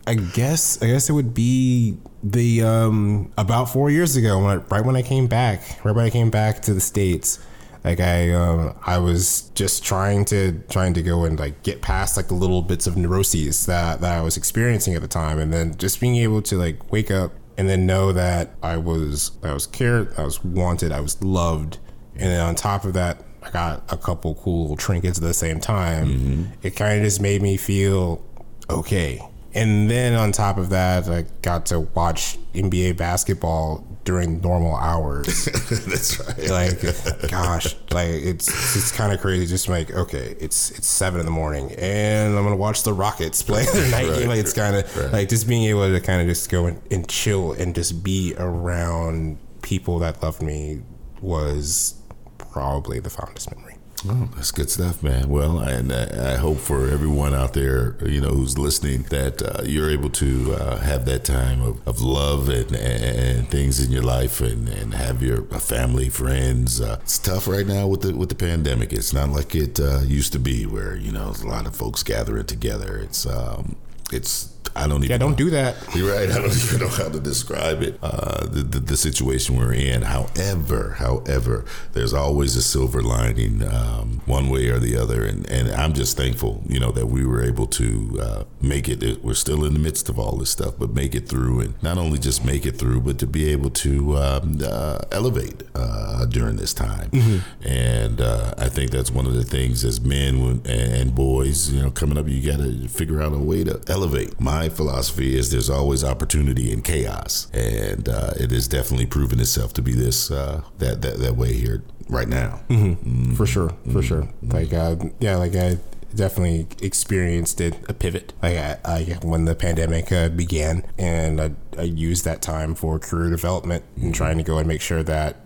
I 0.07 0.14
guess 0.14 0.83
I 0.83 0.87
guess 0.87 1.09
it 1.09 1.12
would 1.12 1.33
be 1.35 1.96
the 2.22 2.62
um, 2.62 3.33
about 3.38 3.66
four 3.66 3.90
years 3.90 4.16
ago 4.16 4.42
when 4.42 4.59
I, 4.59 4.62
right 4.74 4.85
when 4.85 4.96
I 4.96 5.03
came 5.03 5.29
back, 5.29 5.62
right 5.85 5.94
when 5.94 6.05
I 6.05 6.11
came 6.11 6.31
back 6.31 6.62
to 6.62 6.74
the 6.74 6.81
states 6.81 7.38
like 7.85 8.01
I 8.01 8.33
um, 8.33 8.75
I 8.87 8.99
was 8.99 9.51
just 9.55 9.85
trying 9.85 10.25
to 10.27 10.62
trying 10.70 10.94
to 10.94 11.03
go 11.03 11.25
and 11.25 11.38
like 11.38 11.62
get 11.62 11.83
past 11.83 12.16
like 12.16 12.29
the 12.29 12.35
little 12.35 12.62
bits 12.62 12.87
of 12.87 12.97
neuroses 12.97 13.66
that 13.66 14.01
that 14.01 14.18
I 14.18 14.23
was 14.23 14.37
experiencing 14.37 14.94
at 14.94 15.03
the 15.03 15.09
time, 15.09 15.38
and 15.38 15.53
then 15.53 15.77
just 15.77 16.01
being 16.01 16.16
able 16.16 16.40
to 16.42 16.57
like 16.57 16.90
wake 16.90 17.11
up 17.11 17.33
and 17.59 17.68
then 17.68 17.87
know 17.87 18.12
that 18.12 18.55
I 18.62 18.79
was 18.79 19.33
I 19.42 19.53
was 19.53 19.66
cared, 19.66 20.18
I 20.18 20.25
was 20.25 20.42
wanted, 20.42 20.92
I 20.92 21.01
was 21.01 21.23
loved, 21.23 21.79
and 22.14 22.31
then 22.31 22.40
on 22.40 22.55
top 22.55 22.85
of 22.85 22.94
that, 22.94 23.23
I 23.42 23.51
got 23.51 23.85
a 23.92 23.99
couple 23.99 24.35
cool 24.37 24.77
trinkets 24.77 25.18
at 25.18 25.25
the 25.25 25.35
same 25.35 25.61
time. 25.61 26.07
Mm-hmm. 26.09 26.44
It 26.62 26.77
kind 26.77 26.99
of 26.99 27.05
just 27.05 27.20
made 27.20 27.42
me 27.42 27.59
feel 27.59 28.25
okay. 28.70 29.20
And 29.53 29.88
then 29.88 30.14
on 30.14 30.33
top 30.33 30.57
of 30.57 30.70
that, 30.70 31.09
I 31.09 31.27
got 31.42 31.66
to 31.66 31.81
watch 31.81 32.38
NBA 32.55 32.97
basketball 32.97 33.87
during 34.05 34.40
normal 34.40 34.77
hours. 34.77 35.45
That's 35.87 36.21
right. 36.21 36.51
Like, 36.51 37.31
gosh, 37.31 37.75
like 37.90 38.09
it's 38.09 38.49
it's 38.77 38.93
kind 38.93 39.12
of 39.12 39.21
crazy. 39.21 39.47
Just 39.47 39.69
like, 39.69 39.90
okay, 39.90 40.37
it's 40.38 40.71
it's 40.73 40.87
seven 40.87 41.21
in 41.21 41.27
the 41.27 41.33
morning, 41.33 41.73
and 41.73 42.37
I'm 42.37 42.45
gonna 42.45 42.57
watch 42.57 42.83
the 42.83 42.93
Rockets 42.93 43.43
play 43.43 43.64
their 43.64 43.90
night 43.90 44.09
right. 44.09 44.19
game. 44.19 44.29
Like, 44.29 44.38
it's 44.38 44.53
kind 44.53 44.77
of 44.77 44.97
right. 44.97 45.12
like 45.12 45.29
just 45.29 45.49
being 45.49 45.64
able 45.64 45.90
to 45.90 46.01
kind 46.01 46.21
of 46.21 46.29
just 46.29 46.51
go 46.51 46.67
and, 46.67 46.81
and 46.90 47.09
chill 47.09 47.53
and 47.53 47.75
just 47.75 48.05
be 48.05 48.35
around 48.38 49.38
people 49.62 49.99
that 50.01 50.23
loved 50.23 50.43
me 50.43 50.83
was 51.21 51.95
probably 52.38 53.01
the 53.01 53.11
fondest 53.11 53.55
memory. 53.55 53.63
Oh, 54.07 54.29
that's 54.37 54.51
good 54.51 54.71
stuff, 54.71 55.03
man. 55.03 55.31
Well, 55.31 55.59
and 55.61 55.90
I, 55.90 56.35
I, 56.35 56.37
hope 56.37 56.59
for 56.59 56.88
everyone 56.90 57.33
out 57.33 57.55
there, 57.55 57.97
you 58.07 58.21
know, 58.21 58.29
who's 58.29 58.59
listening, 58.59 59.05
that 59.05 59.40
uh, 59.43 59.62
you're 59.62 59.90
able 59.90 60.11
to 60.11 60.55
uh, 60.55 60.77
have 60.77 61.07
that 61.07 61.25
time 61.25 61.62
of, 61.62 61.88
of 61.88 62.03
love 62.03 62.51
and, 62.51 62.75
and 62.77 63.49
things 63.49 63.83
in 63.83 63.90
your 63.90 64.03
life, 64.03 64.43
and, 64.43 64.69
and 64.69 64.93
have 64.93 65.23
your 65.23 65.43
family, 65.45 66.11
friends. 66.11 66.83
Uh, 66.83 66.99
it's 67.01 67.19
tough 67.19 67.49
right 67.49 67.67
now 67.67 67.87
with 67.87 68.03
the 68.03 68.14
with 68.14 68.29
the 68.29 68.35
pandemic. 68.35 68.93
It's 68.93 69.14
not 69.14 69.31
like 69.31 69.55
it 69.55 69.81
uh, 69.81 70.01
used 70.01 70.33
to 70.35 70.38
be, 70.38 70.67
where 70.67 70.95
you 70.95 71.11
know, 71.11 71.33
a 71.43 71.47
lot 71.47 71.67
of 71.67 71.75
folks 71.75 72.03
gathering 72.03 72.45
together. 72.45 72.99
It's 72.99 73.25
um, 73.25 73.77
it's 74.12 74.54
I 74.76 74.87
don't 74.87 74.98
even. 74.98 75.10
Yeah, 75.10 75.18
don't 75.18 75.30
know. 75.30 75.37
do 75.37 75.50
that. 75.50 75.76
You're 75.94 76.12
right. 76.12 76.30
I 76.30 76.34
don't 76.34 76.46
even 76.64 76.80
know 76.80 76.88
how 76.88 77.08
to 77.08 77.20
describe 77.20 77.82
it. 77.82 77.98
Uh, 78.02 78.46
the, 78.46 78.62
the, 78.62 78.80
the 78.80 78.96
situation 78.96 79.56
we're 79.56 79.72
in. 79.72 80.02
However, 80.02 80.96
however, 80.98 81.64
there's 81.92 82.12
always 82.12 82.56
a 82.56 82.62
silver 82.62 83.02
lining, 83.02 83.62
um, 83.62 84.22
one 84.26 84.48
way 84.48 84.68
or 84.68 84.78
the 84.78 84.96
other, 84.96 85.24
and 85.24 85.48
and 85.50 85.68
I'm 85.70 85.92
just 85.92 86.16
thankful, 86.16 86.62
you 86.66 86.80
know, 86.80 86.92
that 86.92 87.06
we 87.06 87.24
were 87.24 87.42
able 87.42 87.66
to 87.68 88.18
uh, 88.20 88.44
make 88.60 88.88
it. 88.88 89.22
We're 89.22 89.34
still 89.34 89.64
in 89.64 89.74
the 89.74 89.78
midst 89.78 90.08
of 90.08 90.18
all 90.18 90.37
this 90.37 90.50
stuff, 90.50 90.74
but 90.78 90.90
make 90.90 91.14
it 91.14 91.28
through, 91.28 91.60
and 91.60 91.82
not 91.82 91.98
only 91.98 92.18
just 92.18 92.44
make 92.44 92.66
it 92.66 92.72
through, 92.72 93.00
but 93.00 93.18
to 93.18 93.26
be 93.26 93.50
able 93.50 93.70
to 93.70 94.16
um, 94.16 94.58
uh, 94.62 94.98
elevate 95.10 95.62
uh, 95.74 96.26
during 96.26 96.56
this 96.56 96.72
time. 96.74 97.10
Mm-hmm. 97.10 97.68
And 97.68 98.20
uh, 98.20 98.54
I 98.58 98.68
think 98.68 98.90
that's 98.90 99.10
one 99.10 99.26
of 99.26 99.34
the 99.34 99.44
things 99.44 99.84
as 99.84 100.00
men 100.00 100.62
and 100.66 101.14
boys, 101.14 101.70
you 101.72 101.82
know, 101.82 101.90
coming 101.90 102.18
up, 102.18 102.28
you 102.28 102.44
got 102.44 102.58
to 102.58 102.88
figure 102.88 103.22
out 103.22 103.32
a 103.32 103.38
way 103.38 103.64
to 103.64 103.80
elevate. 103.88 104.40
My 104.40 104.63
my 104.64 104.74
philosophy 104.74 105.37
is 105.37 105.50
there's 105.50 105.70
always 105.70 106.03
opportunity 106.03 106.72
in 106.72 106.83
chaos, 106.83 107.48
and 107.53 108.09
uh, 108.09 108.33
it 108.37 108.50
has 108.50 108.66
definitely 108.66 109.07
proven 109.07 109.40
itself 109.40 109.72
to 109.74 109.83
be 109.83 109.92
this 109.92 110.31
uh, 110.31 110.62
that, 110.79 111.03
that 111.03 111.18
that 111.18 111.37
way 111.37 111.53
here 111.53 111.83
right 112.09 112.29
now. 112.29 112.61
Mm-hmm. 112.68 112.92
Mm-hmm. 112.92 113.35
For 113.35 113.46
sure, 113.46 113.68
for 113.68 113.74
mm-hmm. 113.77 114.00
sure. 114.00 114.29
Like 114.42 114.72
uh, 114.72 114.96
yeah, 115.20 115.37
like 115.37 115.55
I 115.55 115.79
definitely 116.14 116.66
experienced 116.81 117.61
it 117.61 117.77
a 117.88 117.94
pivot. 117.94 118.33
Like 118.42 118.57
I, 118.57 118.79
I 118.85 119.18
when 119.22 119.44
the 119.44 119.55
pandemic 119.55 120.11
uh, 120.11 120.31
began, 120.31 120.85
and 120.98 121.40
I, 121.40 121.50
I, 121.77 121.83
used 121.83 122.24
that 122.24 122.40
time 122.40 122.74
for 122.74 122.98
career 122.98 123.31
development 123.31 123.85
and 123.96 124.05
mm-hmm. 124.05 124.12
trying 124.12 124.38
to 124.38 124.44
go 124.44 124.59
and 124.59 124.66
make 124.66 124.81
sure 124.81 125.03
that 125.03 125.37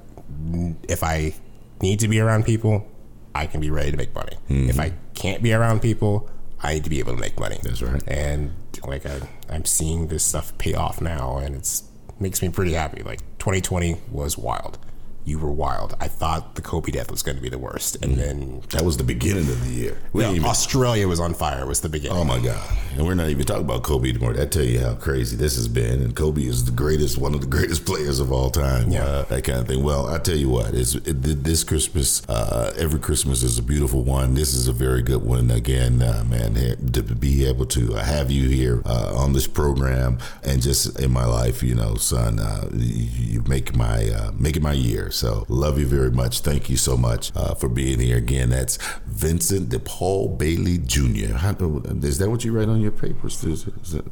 if 0.88 1.02
I 1.02 1.34
need 1.80 1.98
to 2.00 2.08
be 2.08 2.20
around 2.20 2.44
people, 2.44 2.86
I 3.34 3.46
can 3.46 3.60
be 3.60 3.70
ready 3.70 3.90
to 3.90 3.96
make 3.96 4.14
money. 4.14 4.36
If 4.48 4.76
mm-hmm. 4.76 4.80
I 4.80 4.92
can't 5.14 5.42
be 5.42 5.52
around 5.52 5.80
people, 5.82 6.28
I 6.60 6.74
need 6.74 6.84
to 6.84 6.90
be 6.90 6.98
able 6.98 7.14
to 7.14 7.20
make 7.20 7.38
money. 7.38 7.58
That's 7.62 7.82
right. 7.82 8.02
And 8.06 8.52
like 8.84 9.06
I, 9.06 9.20
I'm 9.48 9.64
seeing 9.64 10.08
this 10.08 10.24
stuff 10.24 10.56
pay 10.58 10.74
off 10.74 11.00
now, 11.00 11.38
and 11.38 11.54
it's 11.54 11.84
makes 12.20 12.42
me 12.42 12.48
pretty 12.48 12.72
happy. 12.72 13.02
Like 13.02 13.20
2020 13.38 13.96
was 14.10 14.36
wild 14.36 14.78
you 15.28 15.38
were 15.38 15.52
wild. 15.52 15.96
I 16.00 16.08
thought 16.08 16.54
the 16.54 16.62
Kobe 16.62 16.90
death 16.90 17.10
was 17.10 17.22
going 17.22 17.36
to 17.36 17.42
be 17.42 17.48
the 17.48 17.58
worst, 17.58 17.96
and 18.02 18.12
mm 18.12 18.18
then 18.18 18.62
that 18.70 18.82
was 18.82 18.96
the 18.96 19.04
beginning 19.04 19.48
of 19.48 19.64
the 19.64 19.70
year. 19.70 19.96
Yeah, 20.12 20.32
even, 20.32 20.44
Australia 20.44 21.06
was 21.06 21.20
on 21.20 21.34
fire. 21.34 21.64
Was 21.66 21.80
the 21.80 21.88
beginning? 21.88 22.16
Oh 22.16 22.24
my 22.24 22.40
god! 22.40 22.60
And 22.96 23.06
we're 23.06 23.14
not 23.14 23.28
even 23.28 23.46
talking 23.46 23.62
about 23.62 23.84
Kobe 23.84 24.08
anymore. 24.08 24.32
That 24.32 24.50
tell 24.50 24.64
you 24.64 24.80
how 24.80 24.94
crazy 24.94 25.36
this 25.36 25.54
has 25.54 25.68
been. 25.68 26.02
And 26.02 26.16
Kobe 26.16 26.42
is 26.42 26.64
the 26.64 26.72
greatest, 26.72 27.16
one 27.16 27.32
of 27.32 27.40
the 27.40 27.46
greatest 27.56 27.86
players 27.86 28.18
of 28.18 28.32
all 28.32 28.50
time. 28.50 28.90
Yeah, 28.90 29.04
uh, 29.04 29.22
that 29.26 29.44
kind 29.44 29.60
of 29.60 29.68
thing. 29.68 29.84
Well, 29.84 30.08
I 30.08 30.18
tell 30.18 30.36
you 30.36 30.48
what, 30.48 30.74
it's, 30.74 30.96
it, 30.96 31.22
this 31.22 31.62
Christmas, 31.62 32.28
uh, 32.28 32.74
every 32.76 32.98
Christmas 32.98 33.44
is 33.44 33.56
a 33.58 33.62
beautiful 33.62 34.02
one. 34.02 34.34
This 34.34 34.52
is 34.52 34.66
a 34.66 34.72
very 34.72 35.02
good 35.02 35.22
one. 35.22 35.50
Again, 35.50 36.02
uh, 36.02 36.24
man, 36.28 36.54
to 36.54 37.02
be 37.02 37.44
able 37.44 37.66
to 37.66 37.92
have 37.92 38.30
you 38.30 38.48
here 38.48 38.82
uh, 38.84 39.14
on 39.14 39.32
this 39.32 39.46
program 39.46 40.18
and 40.42 40.60
just 40.60 40.98
in 40.98 41.12
my 41.12 41.24
life, 41.24 41.62
you 41.62 41.74
know, 41.74 41.94
son, 41.94 42.40
uh, 42.40 42.68
you, 42.72 43.38
you 43.38 43.42
make 43.42 43.76
my 43.76 44.08
uh, 44.10 44.32
making 44.36 44.62
my 44.62 44.72
year. 44.72 45.10
So 45.18 45.44
love 45.48 45.80
you 45.80 45.86
very 45.86 46.12
much. 46.12 46.40
Thank 46.40 46.70
you 46.70 46.76
so 46.76 46.96
much 46.96 47.32
uh, 47.34 47.54
for 47.54 47.68
being 47.68 47.98
here 47.98 48.18
again. 48.18 48.50
That's 48.50 48.78
Vincent 49.04 49.68
DePaul 49.68 50.38
Bailey 50.38 50.78
Jr. 50.78 51.34
How, 51.34 51.56
is 52.04 52.18
that 52.18 52.30
what 52.30 52.44
you 52.44 52.52
write 52.52 52.68
on 52.68 52.80
your 52.80 52.92
papers? 52.92 53.42
Is, 53.42 53.66
is 53.66 53.94
it, 53.94 54.04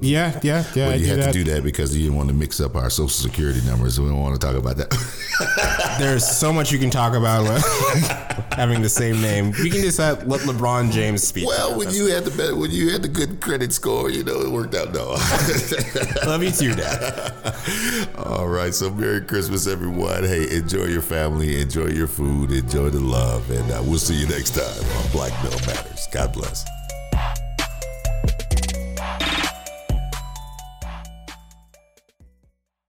yeah, 0.00 0.40
yeah, 0.42 0.64
yeah. 0.74 0.88
Well, 0.88 1.00
you 1.00 1.06
had 1.06 1.18
that. 1.20 1.32
to 1.32 1.44
do 1.44 1.52
that 1.52 1.62
because 1.62 1.96
you 1.96 2.04
didn't 2.04 2.16
want 2.16 2.28
to 2.28 2.34
mix 2.34 2.60
up 2.60 2.76
our 2.76 2.90
social 2.90 3.08
security 3.08 3.60
numbers. 3.66 3.96
So 3.96 4.02
we 4.02 4.08
don't 4.08 4.20
want 4.20 4.40
to 4.40 4.44
talk 4.44 4.56
about 4.56 4.76
that. 4.76 5.96
There's 5.98 6.26
so 6.26 6.52
much 6.52 6.72
you 6.72 6.78
can 6.78 6.90
talk 6.90 7.14
about 7.14 7.44
having 8.52 8.82
the 8.82 8.88
same 8.88 9.20
name. 9.20 9.52
We 9.62 9.70
can 9.70 9.80
just 9.82 10.00
uh, 10.00 10.16
let 10.24 10.40
LeBron 10.42 10.90
James 10.90 11.22
speak. 11.22 11.46
Well, 11.46 11.76
when 11.78 11.90
you 11.90 12.06
had 12.06 12.24
the 12.24 12.30
better, 12.30 12.56
when 12.56 12.70
you 12.70 12.90
had 12.90 13.02
the 13.02 13.08
good 13.08 13.40
credit 13.40 13.72
score, 13.72 14.10
you 14.10 14.24
know 14.24 14.40
it 14.40 14.50
worked 14.50 14.74
out. 14.74 14.92
No, 14.92 15.10
love 16.26 16.42
you 16.42 16.50
too, 16.50 16.74
Dad. 16.74 17.32
All 18.16 18.48
right, 18.48 18.74
so 18.74 18.90
Merry 18.90 19.20
Christmas, 19.20 19.66
everyone. 19.66 20.24
Hey, 20.24 20.56
enjoy 20.56 20.84
your 20.84 21.02
family, 21.02 21.60
enjoy 21.60 21.86
your 21.86 22.08
food, 22.08 22.52
enjoy 22.52 22.90
the 22.90 23.00
love, 23.00 23.50
and 23.50 23.70
uh, 23.70 23.82
we'll 23.84 23.98
see 23.98 24.14
you 24.14 24.26
next 24.28 24.54
time 24.54 24.98
on 24.98 25.10
Black 25.12 25.32
Male 25.42 25.58
Matters. 25.66 26.08
God 26.12 26.32
bless. 26.32 26.64